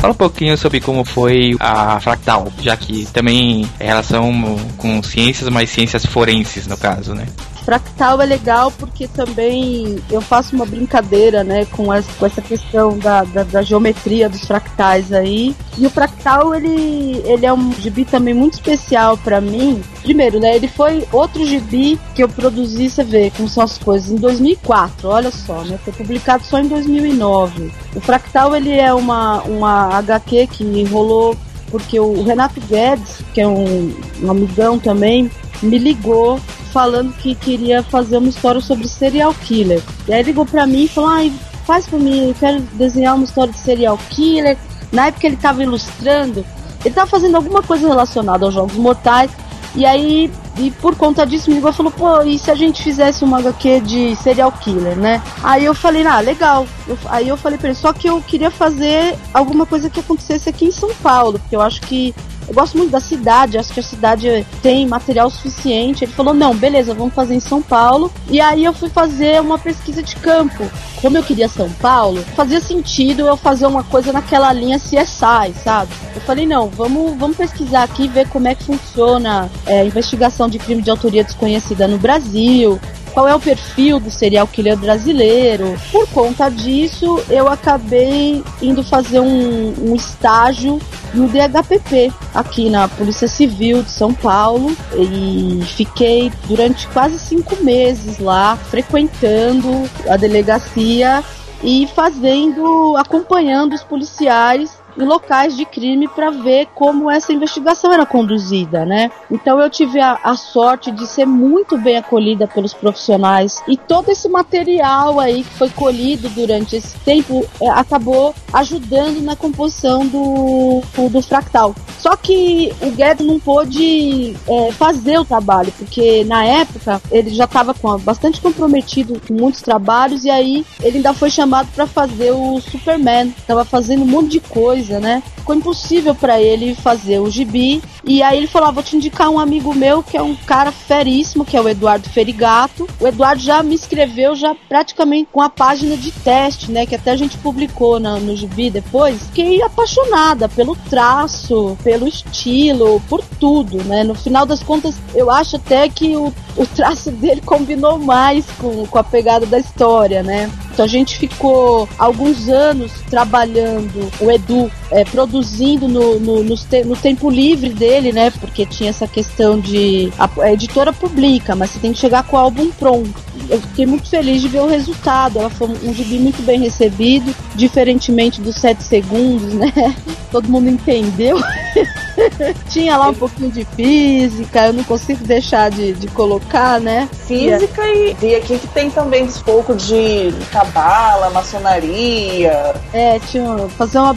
[0.00, 4.32] Fala um pouquinho sobre como foi a Fractal, já que também é relação
[4.78, 7.26] com ciências, mas ciências forenses, no caso, né?
[7.64, 13.42] Fractal é legal porque também eu faço uma brincadeira, né, com essa, questão da, da,
[13.42, 15.54] da geometria dos fractais aí.
[15.78, 19.82] E o Fractal, ele, ele é um gibi também muito especial pra mim.
[20.02, 24.10] Primeiro, né, ele foi outro gibi que eu produzi, você vê como são as coisas,
[24.10, 27.70] em 2004, olha só, né, foi publicado só em 2009.
[27.94, 31.36] O Fractal, ele é uma, uma HQ que rolou
[31.70, 35.30] porque o Renato Guedes, que é um, um amigão também,
[35.62, 36.40] me ligou
[36.70, 39.82] falando que queria fazer uma história sobre serial killer.
[40.08, 41.32] E aí ligou pra mim e falou: ai,
[41.66, 44.56] faz pra mim, eu quero desenhar uma história de serial killer.
[44.92, 46.44] Na época ele tava ilustrando,
[46.84, 49.30] ele tava fazendo alguma coisa relacionada aos jogos mortais.
[49.72, 52.82] E aí, e por conta disso, me ligou e falou: pô, e se a gente
[52.82, 55.22] fizesse uma HQ de serial killer, né?
[55.44, 56.66] Aí eu falei: ah, legal.
[56.88, 60.48] Eu- aí eu falei pra ele: só que eu queria fazer alguma coisa que acontecesse
[60.48, 62.12] aqui em São Paulo, porque eu acho que
[62.50, 66.02] eu gosto muito da cidade, acho que a cidade tem material suficiente.
[66.02, 68.12] Ele falou: não, beleza, vamos fazer em São Paulo.
[68.28, 70.68] E aí eu fui fazer uma pesquisa de campo.
[71.00, 75.92] Como eu queria São Paulo, fazia sentido eu fazer uma coisa naquela linha CSI, sabe?
[76.12, 80.58] Eu falei: não, vamos, vamos pesquisar aqui, ver como é que funciona é, investigação de
[80.58, 82.80] crime de autoria desconhecida no Brasil.
[83.12, 85.76] Qual é o perfil do serial killer brasileiro?
[85.90, 90.80] Por conta disso, eu acabei indo fazer um, um estágio
[91.14, 98.18] no DHPP, aqui na Polícia Civil de São Paulo, e fiquei durante quase cinco meses
[98.18, 99.68] lá, frequentando
[100.08, 101.22] a delegacia
[101.62, 108.06] e fazendo, acompanhando os policiais em locais de crime para ver como essa investigação era
[108.06, 109.10] conduzida, né?
[109.30, 114.10] Então eu tive a, a sorte de ser muito bem acolhida pelos profissionais e todo
[114.10, 120.82] esse material aí que foi colhido durante esse tempo é, acabou ajudando na composição do,
[121.08, 121.74] do fractal.
[121.98, 127.44] Só que o Guedes não pôde é, fazer o trabalho, porque na época ele já
[127.44, 132.60] estava bastante comprometido com muitos trabalhos e aí ele ainda foi chamado para fazer o
[132.60, 133.34] Superman.
[133.46, 135.22] Tava fazendo um monte de coisa, né?
[135.36, 137.82] Ficou impossível para ele fazer o gibi.
[138.04, 140.72] E aí ele falou: ah, vou te indicar um amigo meu que é um cara
[140.72, 142.88] feríssimo, que é o Eduardo Ferigato.
[143.00, 146.86] O Eduardo já me escreveu já praticamente com a página de teste, né?
[146.86, 149.22] Que até a gente publicou na, no gibi depois.
[149.24, 154.04] Fiquei apaixonada pelo traço, pelo estilo, por tudo, né?
[154.04, 158.86] No final das contas, eu acho até que o, o traço dele combinou mais com,
[158.86, 160.50] com a pegada da história, né?
[160.72, 166.82] Então a gente ficou alguns anos trabalhando, o Edu, é, produzindo no, no, no, te,
[166.84, 168.30] no, tempo livre dele, né?
[168.30, 170.12] Porque tinha essa questão de.
[170.18, 173.14] A, a, editora publica, mas você tem que chegar com o álbum pronto.
[173.48, 175.38] Eu fiquei muito feliz de ver o resultado.
[175.38, 179.72] Ela foi um gibi muito bem recebido, diferentemente dos 7 segundos, né?
[180.30, 181.38] Todo mundo entendeu.
[182.68, 187.08] Tinha lá um pouquinho de física, eu não consigo deixar de, de colocar, né?
[187.26, 192.74] Física e, e aqui que tem também um pouco de cabala, maçonaria.
[192.92, 194.12] É, tinha fazer uma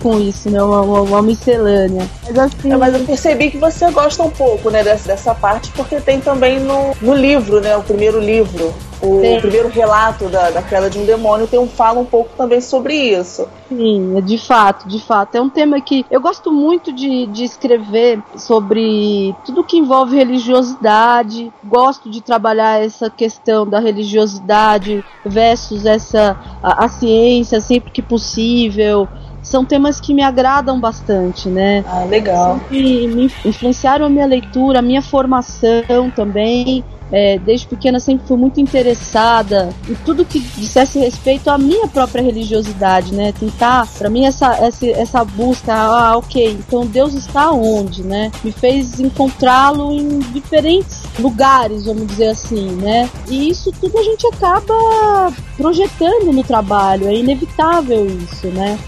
[0.00, 0.62] com isso, né?
[0.62, 2.08] Uma, uma, uma miscelânea.
[2.24, 2.72] Mas assim.
[2.72, 6.20] É, mas eu percebi que você gosta um pouco, né, dessa, dessa parte, porque tem
[6.20, 7.76] também no, no livro, né?
[7.76, 8.72] O primeiro livro.
[9.02, 9.40] O Sim.
[9.40, 12.94] primeiro relato da, da queda de um demônio tem um fala um pouco também sobre
[12.94, 13.48] isso.
[13.68, 15.34] Sim, de fato, de fato.
[15.34, 21.52] É um tema que eu gosto muito de, de escrever sobre tudo que envolve religiosidade.
[21.64, 29.08] Gosto de trabalhar essa questão da religiosidade versus essa a, a ciência sempre que possível
[29.42, 31.82] são temas que me agradam bastante, né?
[31.86, 32.60] Ah, legal.
[32.70, 36.84] E me influenciaram a minha leitura, a minha formação também.
[37.12, 42.22] É, desde pequena sempre fui muito interessada em tudo que dissesse respeito à minha própria
[42.22, 43.32] religiosidade, né?
[43.38, 48.32] Tentar, para mim essa, essa essa busca, ah, ok, então Deus está onde, né?
[48.42, 53.08] Me fez encontrá-lo em diferentes lugares, vamos dizer assim, né?
[53.28, 58.78] E isso tudo a gente acaba projetando no trabalho, é inevitável isso, né?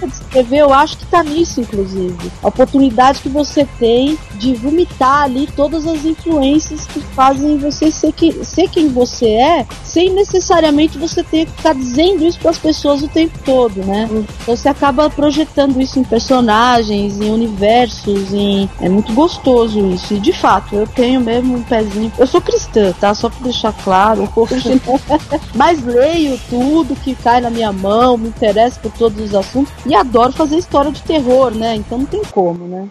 [0.00, 2.32] De escrever, eu acho que tá nisso, inclusive.
[2.42, 8.12] A oportunidade que você tem de vomitar ali todas as influências que fazem você ser,
[8.12, 12.58] que, ser quem você é, sem necessariamente você ter que ficar dizendo isso para as
[12.58, 14.08] pessoas o tempo todo, né?
[14.10, 18.68] Então você acaba projetando isso em personagens, em universos, em...
[18.80, 20.14] é muito gostoso isso.
[20.14, 22.12] E de fato, eu tenho mesmo um pezinho.
[22.18, 23.14] Eu sou cristã, tá?
[23.14, 24.28] Só para deixar claro,
[25.54, 29.94] mas leio tudo que cai na minha mão, me interesso por todos os assuntos e
[29.94, 31.74] adoro fazer história de terror, né?
[31.76, 32.88] Então não tem como, né?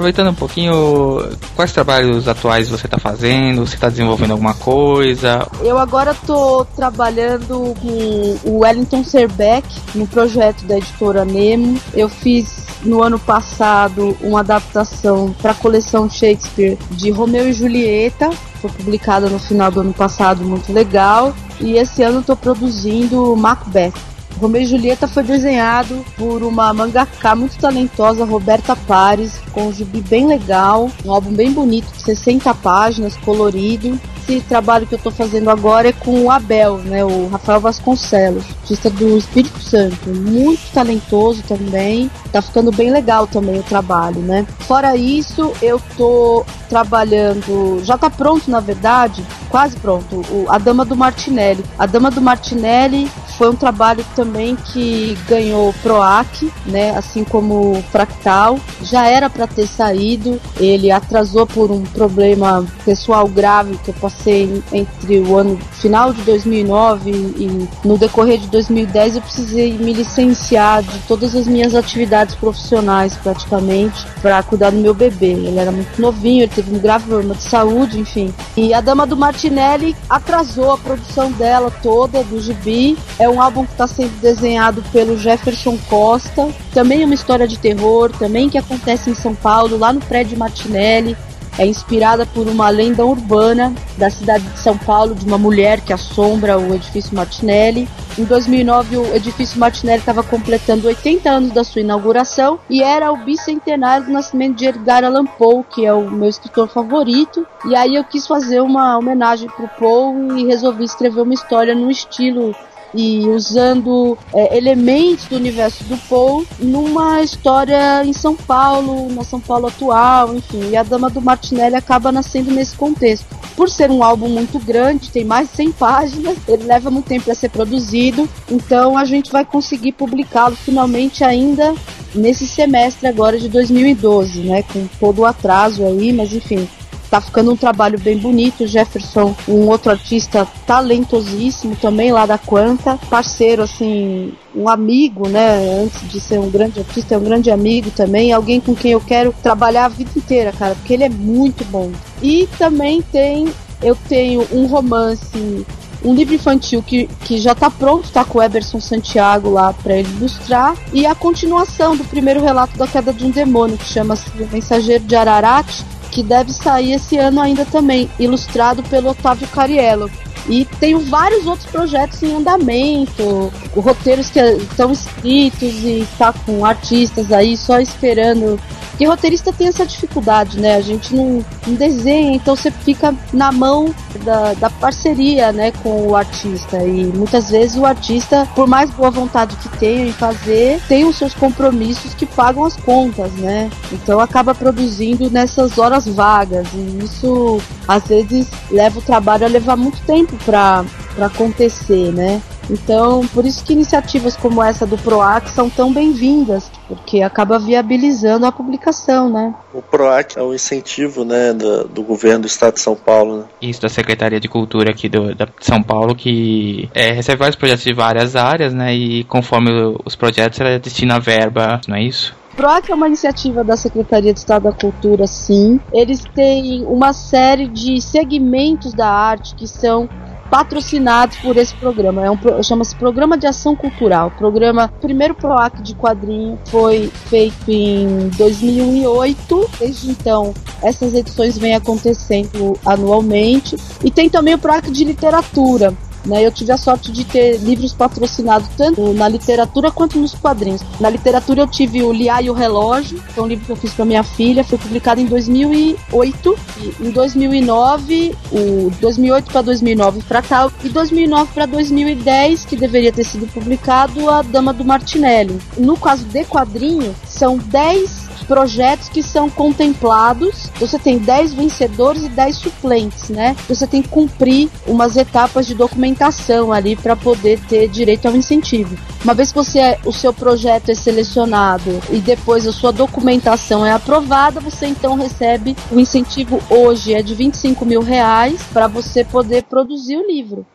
[0.00, 3.66] Aproveitando um pouquinho, quais trabalhos atuais você está fazendo?
[3.66, 5.46] Você está desenvolvendo alguma coisa?
[5.60, 11.78] Eu agora estou trabalhando com o Wellington Serbeck no projeto da editora Nemo.
[11.92, 18.30] Eu fiz no ano passado uma adaptação para a coleção Shakespeare de Romeu e Julieta.
[18.62, 21.34] Foi publicada no final do ano passado, muito legal.
[21.60, 23.92] E esse ano estou produzindo Macbeth.
[24.40, 30.00] Romeu e Julieta foi desenhado por uma mangaka muito talentosa, Roberta Pares, com um gibi
[30.00, 34.00] bem legal, um álbum bem bonito, de 60 páginas, colorido.
[34.30, 38.44] Esse trabalho que eu estou fazendo agora é com o Abel, né, o Rafael Vasconcelos,
[38.60, 42.08] artista do Espírito Santo, muito talentoso também.
[42.30, 44.46] Tá ficando bem legal também o trabalho, né?
[44.60, 50.84] Fora isso, eu tô trabalhando, já tá pronto na verdade, quase pronto, o, a Dama
[50.84, 51.64] do Martinelli.
[51.76, 58.60] A Dama do Martinelli foi um trabalho também que ganhou PROAC, né, assim como Fractal.
[58.82, 64.19] Já era para ter saído, ele atrasou por um problema pessoal grave que eu passei
[64.26, 70.82] entre o ano final de 2009 e no decorrer de 2010 eu precisei me licenciar
[70.82, 75.32] de todas as minhas atividades profissionais praticamente para cuidar do meu bebê.
[75.32, 78.32] Ele era muito novinho, ele teve um grave problema de saúde, enfim.
[78.56, 82.98] E a Dama do Martinelli atrasou a produção dela toda do gibi.
[83.18, 86.48] É um álbum que está sendo desenhado pelo Jefferson Costa.
[86.72, 90.38] Também é uma história de terror, também que acontece em São Paulo, lá no prédio
[90.38, 91.16] Martinelli
[91.58, 95.92] é inspirada por uma lenda urbana da cidade de São Paulo de uma mulher que
[95.92, 97.88] assombra o edifício Martinelli.
[98.18, 103.16] Em 2009, o edifício Martinelli estava completando 80 anos da sua inauguração e era o
[103.16, 107.46] bicentenário do nascimento de Edgar Allan Poe, que é o meu escritor favorito.
[107.66, 111.74] E aí eu quis fazer uma homenagem para o Poe e resolvi escrever uma história
[111.74, 112.54] no estilo
[112.94, 119.40] e usando é, elementos do universo do Poe numa história em São Paulo, na São
[119.40, 120.70] Paulo atual, enfim.
[120.70, 123.26] E a Dama do Martinelli acaba nascendo nesse contexto.
[123.56, 127.24] Por ser um álbum muito grande, tem mais de 100 páginas, ele leva muito tempo
[127.24, 131.74] para ser produzido, então a gente vai conseguir publicá-lo finalmente ainda
[132.14, 134.62] nesse semestre agora de 2012, né?
[134.62, 136.66] Com todo o atraso aí, mas enfim,
[137.10, 138.66] tá ficando um trabalho bem bonito.
[138.66, 145.82] Jefferson, um outro artista talentosíssimo também lá da Quanta, parceiro assim, um amigo, né?
[145.82, 149.00] Antes de ser um grande artista, é um grande amigo também, alguém com quem eu
[149.00, 151.90] quero trabalhar a vida inteira, cara, porque ele é muito bom.
[152.22, 153.48] E também tem,
[153.82, 155.66] eu tenho um romance
[156.02, 159.96] um livro infantil que, que já tá pronto, tá com o Eberson Santiago lá para
[159.96, 164.30] ele ilustrar, e a continuação do primeiro relato da queda de um demônio, que chama-se
[164.40, 170.10] O Mensageiro de Ararat, que deve sair esse ano ainda também, ilustrado pelo Otávio Cariello.
[170.50, 177.30] E tenho vários outros projetos em andamento, roteiros que estão escritos e está com artistas
[177.30, 178.58] aí só esperando.
[179.00, 180.74] Porque roteirista tem essa dificuldade, né?
[180.74, 186.08] A gente não, não desenha, então você fica na mão da, da parceria, né, com
[186.08, 186.84] o artista.
[186.84, 191.16] E muitas vezes o artista, por mais boa vontade que tenha em fazer, tem os
[191.16, 193.70] seus compromissos que pagam as contas, né?
[193.90, 196.68] Então acaba produzindo nessas horas vagas.
[196.74, 197.58] E isso
[197.88, 200.84] às vezes leva o trabalho a levar muito tempo para
[201.20, 202.40] acontecer, né?
[202.70, 208.46] Então, por isso que iniciativas como essa do PROAC são tão bem-vindas, porque acaba viabilizando
[208.46, 209.52] a publicação, né?
[209.74, 213.38] O PROAC é um incentivo né, do, do governo do estado de São Paulo.
[213.38, 213.44] Né?
[213.60, 217.56] Isso, da Secretaria de Cultura aqui do, da, de São Paulo, que é, recebe vários
[217.56, 218.94] projetos de várias áreas, né?
[218.94, 219.70] E conforme
[220.04, 222.38] os projetos, ela destina verba, não é isso?
[222.56, 225.80] PROAC é uma iniciativa da Secretaria de Estado da Cultura, sim.
[225.92, 230.08] Eles têm uma série de segmentos da arte que são
[230.50, 232.24] patrocinados por esse programa.
[232.24, 234.30] É um chama-se Programa de Ação Cultural.
[234.32, 239.70] Programa primeiro Proac de quadrinho foi feito em 2008.
[239.78, 240.52] Desde então,
[240.82, 243.76] essas edições vêm acontecendo anualmente.
[244.04, 245.94] E tem também o Proac de literatura.
[246.24, 250.82] Né, eu tive a sorte de ter livros patrocinados tanto na literatura quanto nos quadrinhos.
[251.00, 253.76] Na literatura eu tive o Liá e o Relógio, que é um livro que eu
[253.76, 256.58] fiz para minha filha, foi publicado em 2008.
[256.78, 263.12] E em 2009, o 2008 para 2009 para tal e 2009 para 2010, que deveria
[263.12, 265.58] ter sido publicado a Dama do Martinelli.
[265.76, 270.68] No caso de quadrinho, são 10 projetos que são contemplados.
[270.80, 273.54] Você tem 10 vencedores e 10 suplentes, né?
[273.68, 278.98] Você tem que cumprir umas etapas de documentação ali para poder ter direito ao incentivo.
[279.22, 283.86] Uma vez que você é- o seu projeto é selecionado e depois a sua documentação
[283.86, 289.22] é aprovada, você então recebe o incentivo hoje é de 25 mil reais para você
[289.22, 290.66] poder produzir o livro.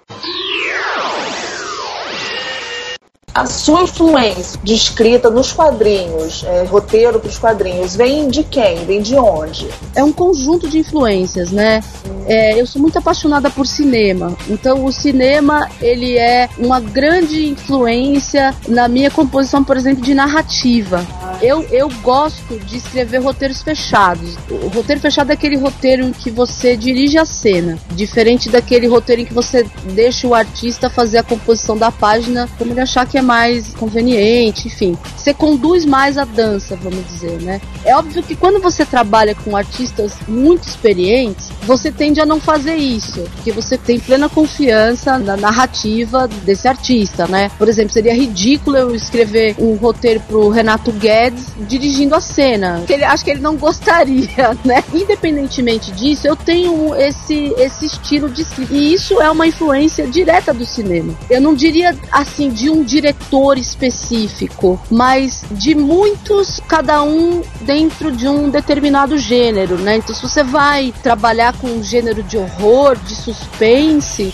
[3.35, 8.85] A sua influência de escrita nos quadrinhos, é, roteiro para os quadrinhos, vem de quem?
[8.85, 9.67] Vem de onde?
[9.95, 11.81] é um conjunto de influências, né?
[12.27, 18.53] É, eu sou muito apaixonada por cinema, então o cinema ele é uma grande influência
[18.67, 21.05] na minha composição, por exemplo, de narrativa.
[21.41, 24.37] Eu, eu gosto de escrever roteiros fechados.
[24.49, 29.21] O roteiro fechado é aquele roteiro em que você dirige a cena, diferente daquele roteiro
[29.21, 33.17] em que você deixa o artista fazer a composição da página como ele achar que
[33.17, 34.97] é mais conveniente, enfim.
[35.15, 37.61] Você conduz mais a dança, vamos dizer, né?
[37.83, 42.75] É óbvio que quando você trabalha com artistas muito experientes, você tende a não fazer
[42.75, 47.49] isso, porque você tem plena confiança na narrativa desse artista, né?
[47.57, 50.91] Por exemplo, seria ridículo eu escrever um roteiro pro Renato
[51.29, 54.83] Dirigindo a cena, que ele acho que ele não gostaria, né?
[54.93, 60.53] Independentemente disso, eu tenho esse esse estilo de escrita e isso é uma influência direta
[60.53, 61.13] do cinema.
[61.29, 68.27] Eu não diria assim de um diretor específico, mas de muitos, cada um dentro de
[68.27, 69.97] um determinado gênero, né?
[69.97, 74.33] Então, se você vai trabalhar com um gênero de horror, de suspense,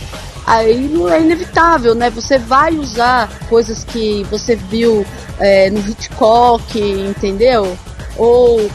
[0.52, 2.10] aí não é inevitável, né?
[2.10, 5.06] Você vai usar coisas que você viu
[5.40, 7.78] é, no Hitchcock, entendeu?
[8.18, 8.70] Ou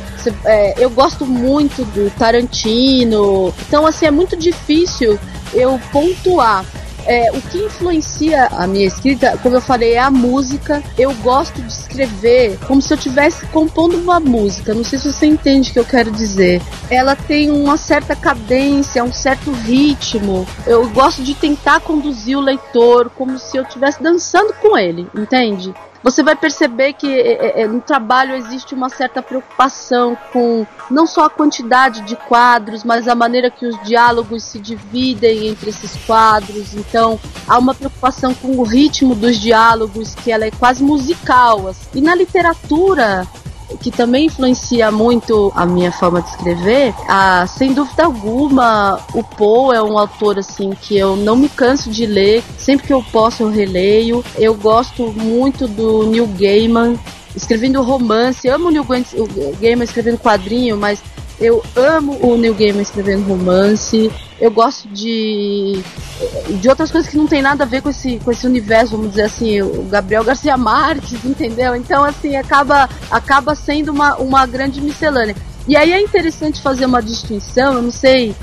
[0.44, 5.18] é, eu gosto muito do Tarantino, então assim é muito difícil
[5.52, 6.64] eu pontuar.
[7.06, 10.82] É, o que influencia a minha escrita, como eu falei, é a música.
[10.98, 14.74] Eu gosto de escrever como se eu estivesse compondo uma música.
[14.74, 16.60] Não sei se você entende o que eu quero dizer.
[16.90, 20.46] Ela tem uma certa cadência, um certo ritmo.
[20.66, 25.72] Eu gosto de tentar conduzir o leitor como se eu estivesse dançando com ele, entende?
[26.06, 31.24] Você vai perceber que é, é, no trabalho existe uma certa preocupação com não só
[31.24, 36.74] a quantidade de quadros, mas a maneira que os diálogos se dividem entre esses quadros.
[36.74, 37.18] Então,
[37.48, 41.66] há uma preocupação com o ritmo dos diálogos, que ela é quase musical.
[41.66, 41.88] assim.
[41.96, 43.26] E na literatura,
[43.80, 49.76] que também influencia muito a minha forma de escrever, ah, sem dúvida alguma, o Poe
[49.76, 53.42] é um autor assim que eu não me canso de ler, sempre que eu posso
[53.42, 54.24] eu releio.
[54.36, 56.98] Eu gosto muito do Neil Gaiman
[57.34, 58.86] escrevendo romance, amo o Neil
[59.60, 61.02] Gaiman escrevendo quadrinho, mas
[61.40, 64.10] eu amo o Neil Gaiman escrevendo romance.
[64.40, 65.82] Eu gosto de
[66.60, 69.10] de outras coisas que não tem nada a ver com esse, com esse universo, vamos
[69.10, 71.74] dizer assim, o Gabriel Garcia Marques, entendeu?
[71.74, 75.36] Então, assim, acaba, acaba sendo uma, uma grande miscelânea.
[75.68, 78.34] E aí é interessante fazer uma distinção, eu não sei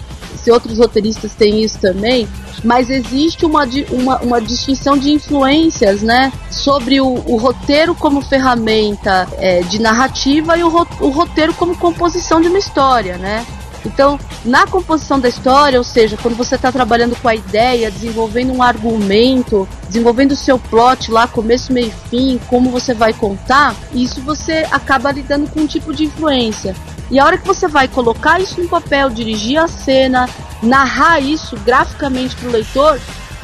[0.44, 2.28] se outros roteiristas têm isso também,
[2.64, 6.32] mas existe uma, uma, uma distinção de influências, né?
[6.52, 12.42] Sobre o, o roteiro como ferramenta é, de narrativa e o, o roteiro como composição
[12.42, 13.46] de uma história, né?
[13.86, 18.54] Então, na composição da história, ou seja, quando você está trabalhando com a ideia, desenvolvendo
[18.54, 23.76] um argumento, desenvolvendo o seu plot lá, começo, meio e fim, como você vai contar,
[23.94, 26.76] isso você acaba lidando com um tipo de influência.
[27.12, 30.30] E a hora que você vai colocar isso no papel, dirigir a cena,
[30.62, 33.00] narrar isso graficamente para o leitor,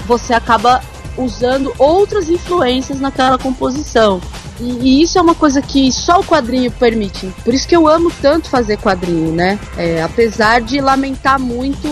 [0.05, 0.81] você acaba
[1.17, 4.21] usando outras influências naquela composição.
[4.59, 7.31] E, isso é uma coisa que só o quadrinho permite.
[7.43, 9.59] Por isso que eu amo tanto fazer quadrinho, né?
[9.77, 11.87] É, apesar de lamentar muito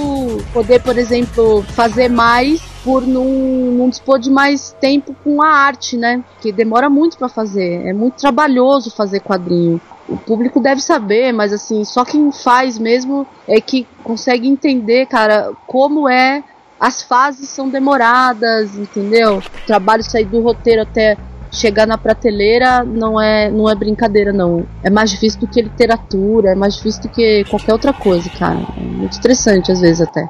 [0.53, 5.97] poder, por exemplo, fazer mais por não, não dispor de mais tempo com a arte,
[5.97, 6.23] né?
[6.41, 7.85] Que demora muito para fazer.
[7.85, 9.81] É muito trabalhoso fazer quadrinho.
[10.07, 15.51] O público deve saber, mas assim, só quem faz mesmo é que consegue entender, cara,
[15.67, 16.43] como é
[16.79, 19.39] as fases são demoradas, entendeu?
[19.39, 21.17] O trabalho sair do roteiro até
[21.57, 24.65] chegar na prateleira não é, não é brincadeira, não.
[24.83, 28.59] É mais difícil do que literatura, é mais difícil do que qualquer outra coisa, cara.
[28.77, 30.27] É muito estressante às vezes até.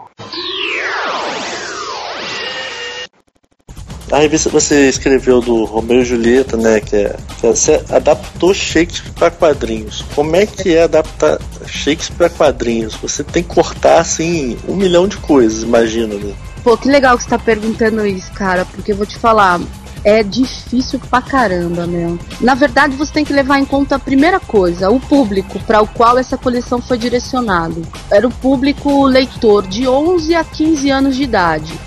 [4.09, 6.79] A revista que você escreveu do Romeu e Julieta, né?
[6.79, 10.05] Que, é, que você adaptou Shakespeare para quadrinhos.
[10.15, 12.95] Como é que é adaptar Shakespeare para quadrinhos?
[12.95, 16.33] Você tem que cortar assim um milhão de coisas, imagina, né?
[16.63, 19.59] Pô, que legal que você tá perguntando isso, cara, porque eu vou te falar,
[20.07, 22.17] é difícil pra caramba, meu.
[22.39, 25.88] Na verdade, você tem que levar em conta a primeira coisa, o público para o
[25.88, 27.81] qual essa coleção foi direcionada.
[28.09, 31.77] Era o público leitor de 11 a 15 anos de idade.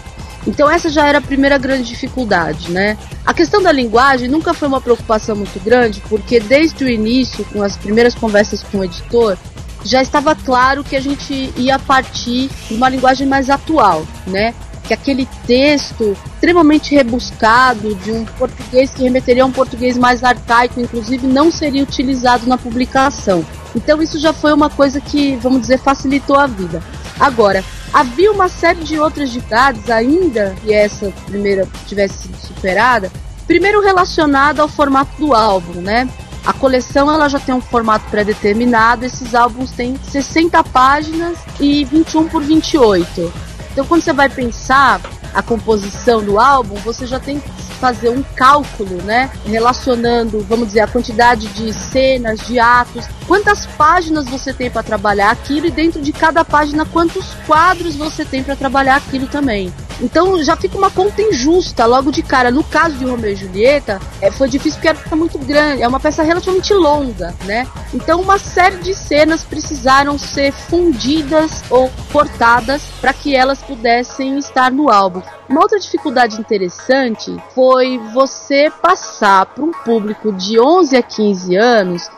[0.47, 2.99] Então essa já era a primeira grande dificuldade, né?
[3.25, 7.63] A questão da linguagem nunca foi uma preocupação muito grande, porque desde o início, com
[7.63, 9.39] as primeiras conversas com o editor,
[9.83, 14.55] já estava claro que a gente ia partir de uma linguagem mais atual, né?
[14.87, 20.81] Que aquele texto extremamente rebuscado de um português que remeteria a um português mais arcaico,
[20.81, 23.45] inclusive não seria utilizado na publicação.
[23.75, 26.83] Então isso já foi uma coisa que, vamos dizer, facilitou a vida.
[27.19, 27.63] Agora,
[27.93, 33.13] havia uma série de outras dificuldades ainda que essa primeira tivesse sido superada.
[33.47, 36.09] Primeiro relacionado ao formato do álbum, né?
[36.45, 42.29] A coleção ela já tem um formato pré-determinado, esses álbuns têm 60 páginas e 21
[42.29, 43.50] por 28.
[43.73, 45.01] Então quando você vai pensar
[45.33, 47.49] a composição do álbum, você já tem que
[47.81, 49.31] fazer um cálculo, né?
[49.47, 55.31] Relacionando, vamos dizer, a quantidade de cenas, de atos, quantas páginas você tem para trabalhar
[55.31, 59.73] aquilo e dentro de cada página quantos quadros você tem para trabalhar aquilo também.
[60.01, 62.51] Então já fica uma conta injusta logo de cara.
[62.51, 65.83] No caso de Romeu e Julieta, é, foi difícil porque era uma peça muito grande,
[65.83, 67.67] é uma peça relativamente longa, né?
[67.93, 74.71] Então uma série de cenas precisaram ser fundidas ou cortadas para que elas pudessem estar
[74.71, 75.23] no álbum.
[75.49, 82.09] Uma outra dificuldade interessante foi você passar para um público de 11 a 15 anos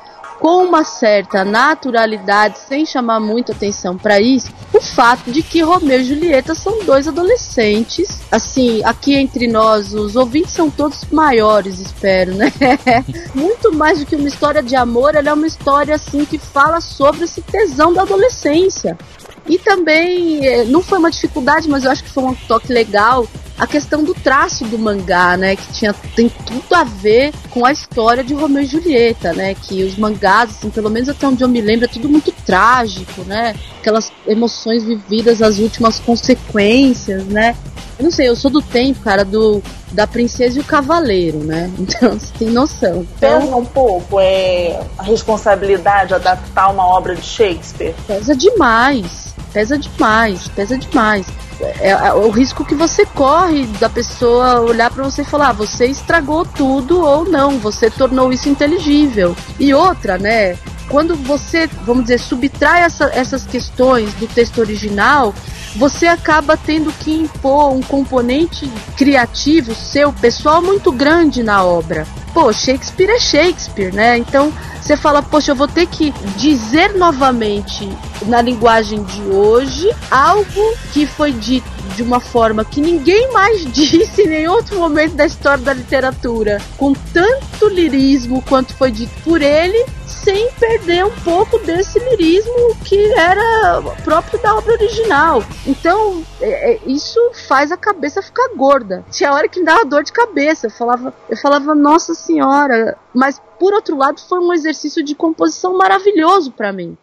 [0.43, 6.01] com uma certa naturalidade, sem chamar muito atenção para isso, o fato de que Romeu
[6.01, 8.21] e Julieta são dois adolescentes.
[8.29, 12.53] Assim, aqui entre nós, os ouvintes são todos maiores, espero, né?
[13.33, 16.81] muito mais do que uma história de amor, ela é uma história assim que fala
[16.81, 18.99] sobre esse tesão da adolescência.
[19.47, 23.29] E também, eh, não foi uma dificuldade, mas eu acho que foi um toque legal
[23.59, 25.57] a questão do traço do mangá, né?
[25.57, 29.55] Que tinha, tem tudo a ver com a história de Romeu e Julieta, né?
[29.55, 33.23] Que os mangás, assim, pelo menos até onde eu me lembro, é tudo muito trágico,
[33.23, 33.55] né?
[33.81, 37.57] Aquelas emoções vividas, as últimas consequências, né?
[37.99, 39.63] Eu não sei, eu sou do tempo, cara, do
[39.93, 41.71] da princesa e o cavaleiro, né?
[41.79, 43.07] Então, você tem noção.
[43.17, 47.95] Então, Pesa um pouco é, a responsabilidade de adaptar uma obra de Shakespeare.
[48.07, 49.35] pesa demais.
[49.53, 51.27] Pesa demais, pesa demais.
[51.63, 55.53] É, é o risco que você corre da pessoa olhar pra você e falar, ah,
[55.53, 59.37] você estragou tudo ou não, você tornou isso inteligível.
[59.59, 60.57] E outra, né?
[60.89, 65.35] Quando você, vamos dizer, subtrai essa- essas questões do texto original,
[65.77, 72.07] você acaba tendo que impor um componente criativo seu, pessoal, muito grande na obra.
[72.35, 74.17] Pô, Shakespeare é Shakespeare, né?
[74.19, 77.89] Então você fala, poxa, eu vou ter que dizer novamente
[78.27, 84.23] na linguagem de hoje algo que foi dito de uma forma que ninguém mais disse
[84.23, 89.43] em nenhum outro momento da história da literatura, com tanto lirismo quanto foi dito por
[89.43, 90.72] ele, sem perder
[91.05, 95.43] um pouco desse lirismo que era próprio da obra original.
[95.67, 99.05] Então, é- é- isso faz a cabeça ficar gorda.
[99.11, 100.67] Tinha hora que me dava dor de cabeça.
[100.67, 102.97] Eu falava, eu falava, nossa senhora.
[103.15, 106.97] Mas, por outro lado, foi um exercício de composição maravilhoso pra mim.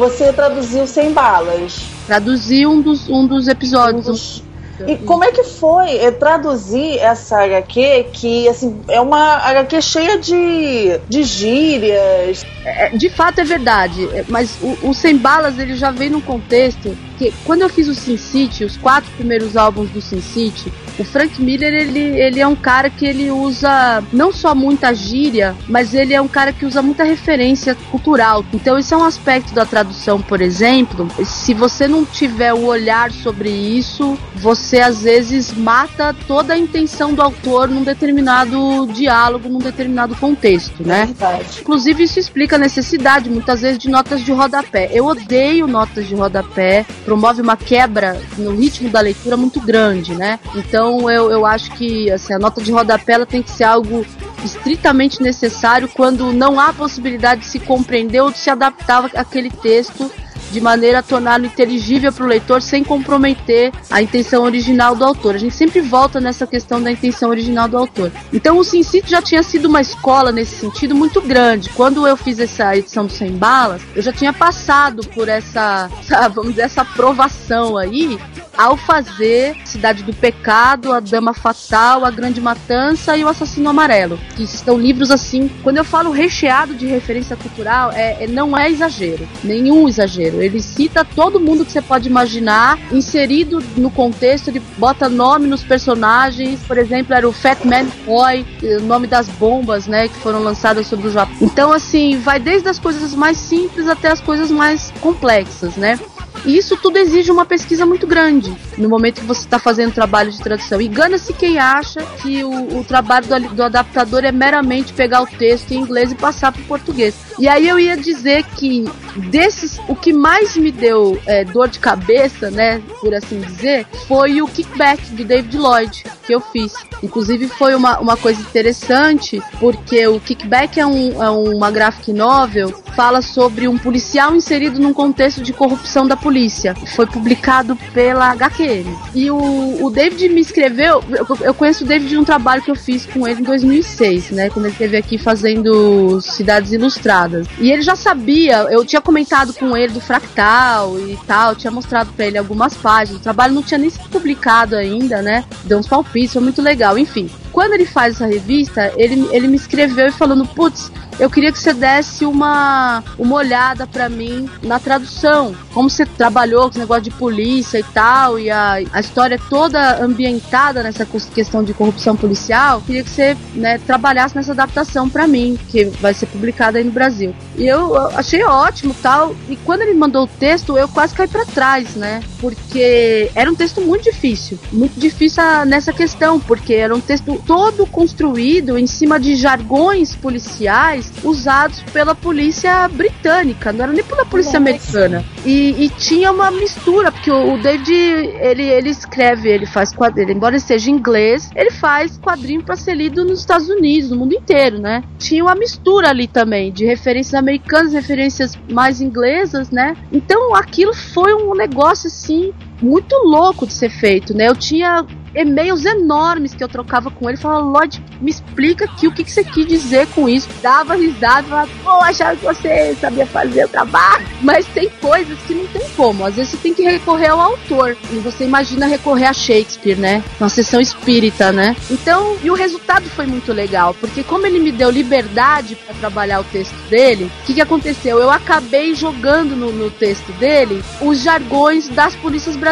[0.00, 1.82] Você traduziu sem balas.
[2.06, 4.42] Traduzi um dos, um dos episódios.
[4.88, 10.18] E como é que foi é, traduzir essa HQ que assim é uma HQ cheia
[10.18, 12.46] de, de gírias?
[12.64, 16.20] É, de fato é verdade, é, mas o, o Sem Balas ele já vem num
[16.22, 20.72] contexto que quando eu fiz o Sin City, os quatro primeiros álbuns do Sin City,
[20.98, 25.54] o Frank Miller ele, ele é um cara que ele usa não só muita gíria,
[25.68, 28.42] mas ele é um cara que usa muita referência cultural.
[28.54, 31.08] Então isso é um aspecto da tradução, por exemplo.
[31.22, 37.12] Se você não tiver o olhar sobre isso, você às vezes mata toda a intenção
[37.12, 41.14] do autor num determinado diálogo, num determinado contexto, né?
[41.60, 44.88] Inclusive, isso explica a necessidade, muitas vezes, de notas de rodapé.
[44.92, 50.38] Eu odeio notas de rodapé, promove uma quebra no ritmo da leitura muito grande, né?
[50.54, 54.06] Então, eu, eu acho que assim, a nota de rodapé ela tem que ser algo
[54.44, 60.08] estritamente necessário quando não há possibilidade de se compreender ou de se adaptar àquele texto
[60.50, 65.34] de maneira a torná-lo inteligível para o leitor sem comprometer a intenção original do autor.
[65.34, 68.12] A gente sempre volta nessa questão da intenção original do autor.
[68.32, 71.70] Então o Sin City já tinha sido uma escola nesse sentido muito grande.
[71.70, 76.28] Quando eu fiz essa edição do Sem Balas, eu já tinha passado por essa, essa,
[76.28, 78.18] vamos dizer, essa aprovação aí
[78.60, 84.18] ao fazer Cidade do Pecado, A Dama Fatal, A Grande Matança e O Assassino Amarelo,
[84.36, 88.70] que são livros assim, quando eu falo recheado de referência cultural, é, é- não é
[88.70, 90.42] exagero, nenhum exagero.
[90.42, 95.62] Ele cita todo mundo que você pode imaginar, inserido no contexto, ele bota nome nos
[95.62, 100.42] personagens, por exemplo, era o Fat Man Boy, o nome das bombas, né, que foram
[100.42, 101.34] lançadas sobre o Japão.
[101.40, 105.98] Então, assim, vai desde as coisas mais simples até as coisas mais complexas, né?
[106.44, 110.30] E isso tudo exige uma pesquisa muito grande no momento que você está fazendo trabalho
[110.30, 110.80] de tradução.
[110.80, 115.26] E gana-se quem acha que o, o trabalho do, do adaptador é meramente pegar o
[115.26, 117.14] texto em inglês e passar para o português.
[117.38, 118.84] E aí eu ia dizer que
[119.16, 124.40] desses, o que mais me deu é, dor de cabeça, né, por assim dizer, foi
[124.40, 126.74] o kickback do David Lloyd que eu fiz.
[127.02, 132.70] Inclusive foi uma, uma coisa interessante, porque o kickback é, um, é uma graphic novel,
[132.94, 136.74] fala sobre um policial inserido num contexto de corrupção da polícia.
[136.94, 138.96] Foi publicado pela HQM.
[139.14, 142.70] E o, o David me escreveu, eu, eu conheço o David de um trabalho que
[142.70, 147.46] eu fiz com ele em 2006, né, quando ele esteve aqui fazendo Cidades Ilustradas.
[147.58, 152.12] E ele já sabia, eu tinha comentado com ele do Fractal e tal, tinha mostrado
[152.12, 153.20] pra ele algumas páginas.
[153.20, 155.44] O trabalho não tinha nem sido publicado ainda, né?
[155.64, 157.30] Deu uns palpites, foi muito legal, enfim.
[157.52, 160.90] Quando ele faz essa revista, ele, ele me escreveu e falando, putz,
[161.20, 165.54] eu queria que você desse uma, uma olhada pra mim na tradução.
[165.74, 170.02] Como você trabalhou com esse negócio de polícia e tal, e a, a história toda
[170.02, 175.58] ambientada nessa questão de corrupção policial, queria que você né, trabalhasse nessa adaptação pra mim,
[175.68, 177.34] que vai ser publicada aí no Brasil.
[177.54, 179.36] E eu, eu achei ótimo tal.
[179.46, 182.22] E quando ele mandou o texto, eu quase caí pra trás, né?
[182.40, 184.58] Porque era um texto muito difícil.
[184.72, 191.09] Muito difícil nessa questão, porque era um texto todo construído em cima de jargões policiais
[191.22, 195.24] usados pela polícia britânica, não era nem pela polícia americana.
[195.44, 200.32] E, e tinha uma mistura, porque o, o David, ele, ele escreve, ele faz quadrinho,
[200.32, 204.34] embora ele seja inglês, ele faz quadrinho para ser lido nos Estados Unidos, no mundo
[204.34, 205.02] inteiro, né?
[205.18, 209.96] Tinha uma mistura ali também, de referências americanas, referências mais inglesas, né?
[210.12, 214.48] Então aquilo foi um negócio assim muito louco de ser feito, né?
[214.48, 215.04] Eu tinha
[215.34, 219.30] e-mails enormes que eu trocava com ele, falava, Lloyd, me explica aqui o que, que
[219.30, 220.48] você quis dizer com isso.
[220.62, 224.26] Dava risada, falava, pô, achava que você sabia fazer o trabalho.
[224.42, 226.24] Mas tem coisas que não tem como.
[226.24, 227.96] Às vezes você tem que recorrer ao autor.
[228.10, 230.22] E você imagina recorrer a Shakespeare, né?
[230.38, 231.76] Uma sessão espírita, né?
[231.90, 236.40] Então, e o resultado foi muito legal, porque como ele me deu liberdade para trabalhar
[236.40, 238.18] o texto dele, o que, que aconteceu?
[238.18, 242.69] Eu acabei jogando no, no texto dele os jargões das polícias brasileiras,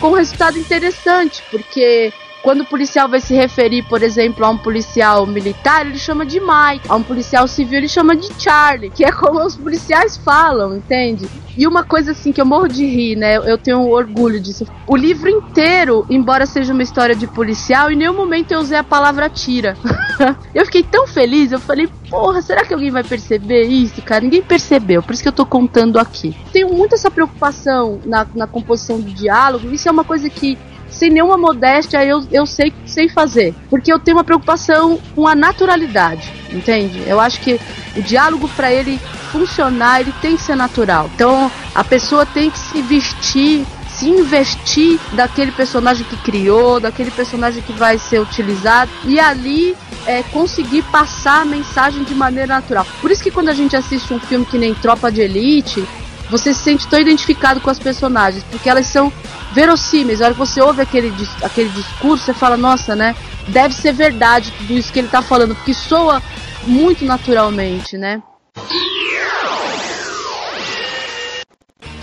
[0.00, 2.12] com um resultado interessante, porque
[2.46, 6.38] quando o policial vai se referir, por exemplo, a um policial militar, ele chama de
[6.38, 6.88] Mike.
[6.88, 11.28] A um policial civil, ele chama de Charlie, que é como os policiais falam, entende?
[11.58, 13.36] E uma coisa assim que eu morro de rir, né?
[13.38, 14.64] Eu tenho orgulho disso.
[14.86, 18.84] O livro inteiro, embora seja uma história de policial, em nenhum momento eu usei a
[18.84, 19.76] palavra tira.
[20.54, 24.22] eu fiquei tão feliz, eu falei, porra, será que alguém vai perceber isso, cara?
[24.22, 26.36] Ninguém percebeu, por isso que eu tô contando aqui.
[26.52, 30.56] Tenho muito essa preocupação na, na composição do diálogo, isso é uma coisa que
[30.88, 33.54] sem nenhuma modéstia, eu, eu sei, sei fazer.
[33.68, 37.02] Porque eu tenho uma preocupação com a naturalidade, entende?
[37.06, 37.60] Eu acho que
[37.96, 38.98] o diálogo, para ele
[39.30, 41.10] funcionar, ele tem que ser natural.
[41.14, 47.62] Então, a pessoa tem que se vestir se investir daquele personagem que criou, daquele personagem
[47.62, 49.74] que vai ser utilizado e ali
[50.06, 52.86] é, conseguir passar a mensagem de maneira natural.
[53.00, 55.82] Por isso que quando a gente assiste um filme que nem Tropa de Elite,
[56.30, 59.12] você se sente tão identificado com as personagens, porque elas são
[59.52, 60.20] verossímeis.
[60.20, 61.12] A hora que você ouve aquele,
[61.42, 63.14] aquele discurso, você fala, nossa, né?
[63.48, 66.20] Deve ser verdade tudo isso que ele tá falando, porque soa
[66.66, 68.22] muito naturalmente, né?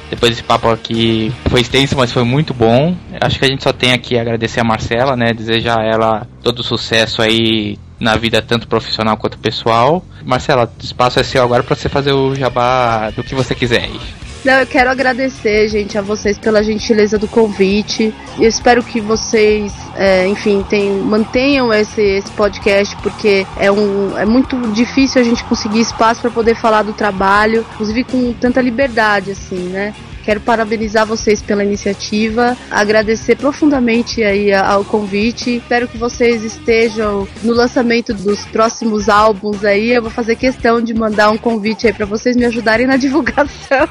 [0.10, 2.95] Depois desse papo aqui foi extenso, mas foi muito bom.
[3.20, 5.34] Acho que a gente só tem aqui agradecer a Marcela, né?
[5.34, 10.03] Desejar a ela todo sucesso aí na vida tanto profissional quanto pessoal.
[10.25, 13.84] Marcela, o espaço é seu agora para você fazer o jabá do que você quiser
[13.84, 13.99] aí.
[14.43, 18.13] Não, eu quero agradecer, gente, a vocês pela gentileza do convite.
[18.38, 24.25] Eu espero que vocês, é, enfim, tem- mantenham esse, esse podcast, porque é, um, é
[24.25, 29.31] muito difícil a gente conseguir espaço para poder falar do trabalho, inclusive com tanta liberdade,
[29.31, 29.93] assim, né?
[30.24, 35.58] Quero parabenizar vocês pela iniciativa, agradecer profundamente aí ao convite.
[35.58, 39.91] Espero que vocês estejam no lançamento dos próximos álbuns aí.
[39.91, 43.88] Eu vou fazer questão de mandar um convite aí para vocês me ajudarem na divulgação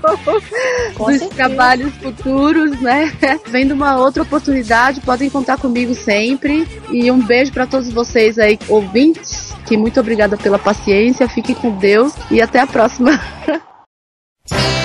[0.95, 1.35] Com dos certeza.
[1.35, 3.13] trabalhos futuros, né?
[3.49, 6.67] Vendo uma outra oportunidade, podem contar comigo sempre.
[6.91, 9.53] E um beijo para todos vocês aí, ouvintes.
[9.67, 11.29] Que muito obrigada pela paciência.
[11.29, 13.21] Fiquem com Deus e até a próxima.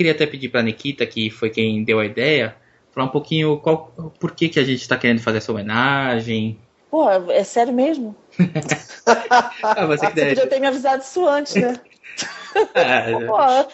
[0.00, 2.56] queria até pedir pra Nikita, que foi quem deu a ideia,
[2.90, 6.58] falar um pouquinho qual, por que, que a gente tá querendo fazer essa homenagem.
[6.90, 8.16] Pô, é sério mesmo?
[9.62, 11.74] Ah, você que Você podia ter me avisado isso antes, né?
[12.74, 13.04] Ah,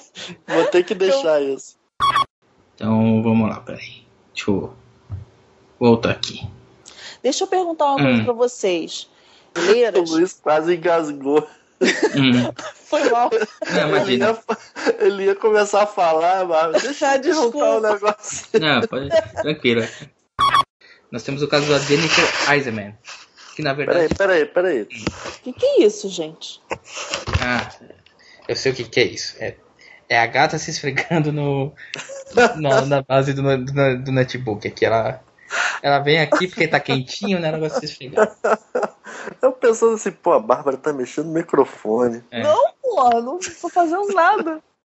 [0.47, 1.77] Pô, Vou ter que deixar isso.
[2.74, 4.03] Então, vamos lá, peraí.
[4.35, 4.73] Deixa eu
[5.78, 6.40] voltar aqui.
[7.23, 8.24] deixa eu perguntar uma coisa Hum.
[8.24, 9.09] pra vocês.
[9.57, 11.47] O Leiras, Luiz quase engasgou.
[11.82, 12.53] Hum,
[12.86, 13.31] foi mal.
[13.31, 14.27] não, Ele imagina.
[14.28, 17.65] ia, ele ia começar a falar, mas deixa eu perguntar desculpa.
[17.66, 18.47] um negócio.
[18.61, 19.09] Não, pode.
[19.43, 19.89] Tranquilo.
[21.11, 22.97] Nós temos o caso da Jennifer Eisenman.
[23.55, 24.15] Que na Peraí, verdade.
[24.16, 24.82] peraí, peraí.
[24.82, 24.86] O
[25.43, 26.61] que, que é isso, gente?
[27.40, 27.70] Ah,
[28.47, 29.35] eu sei o que, que é isso.
[29.39, 29.55] É,
[30.11, 31.73] é a gata se esfregando no,
[32.57, 33.73] na, na base do, no- do,
[34.05, 34.69] do notebook.
[34.69, 35.23] Aqui ela
[35.82, 37.51] Ela vem aqui porque tá quentinho, né?
[37.51, 38.36] O negócio de chegar.
[39.40, 42.23] Eu pensando assim, pô, a Bárbara tá mexendo no microfone.
[42.31, 42.43] É.
[42.43, 44.62] Não, pô, não tô fazendo nada.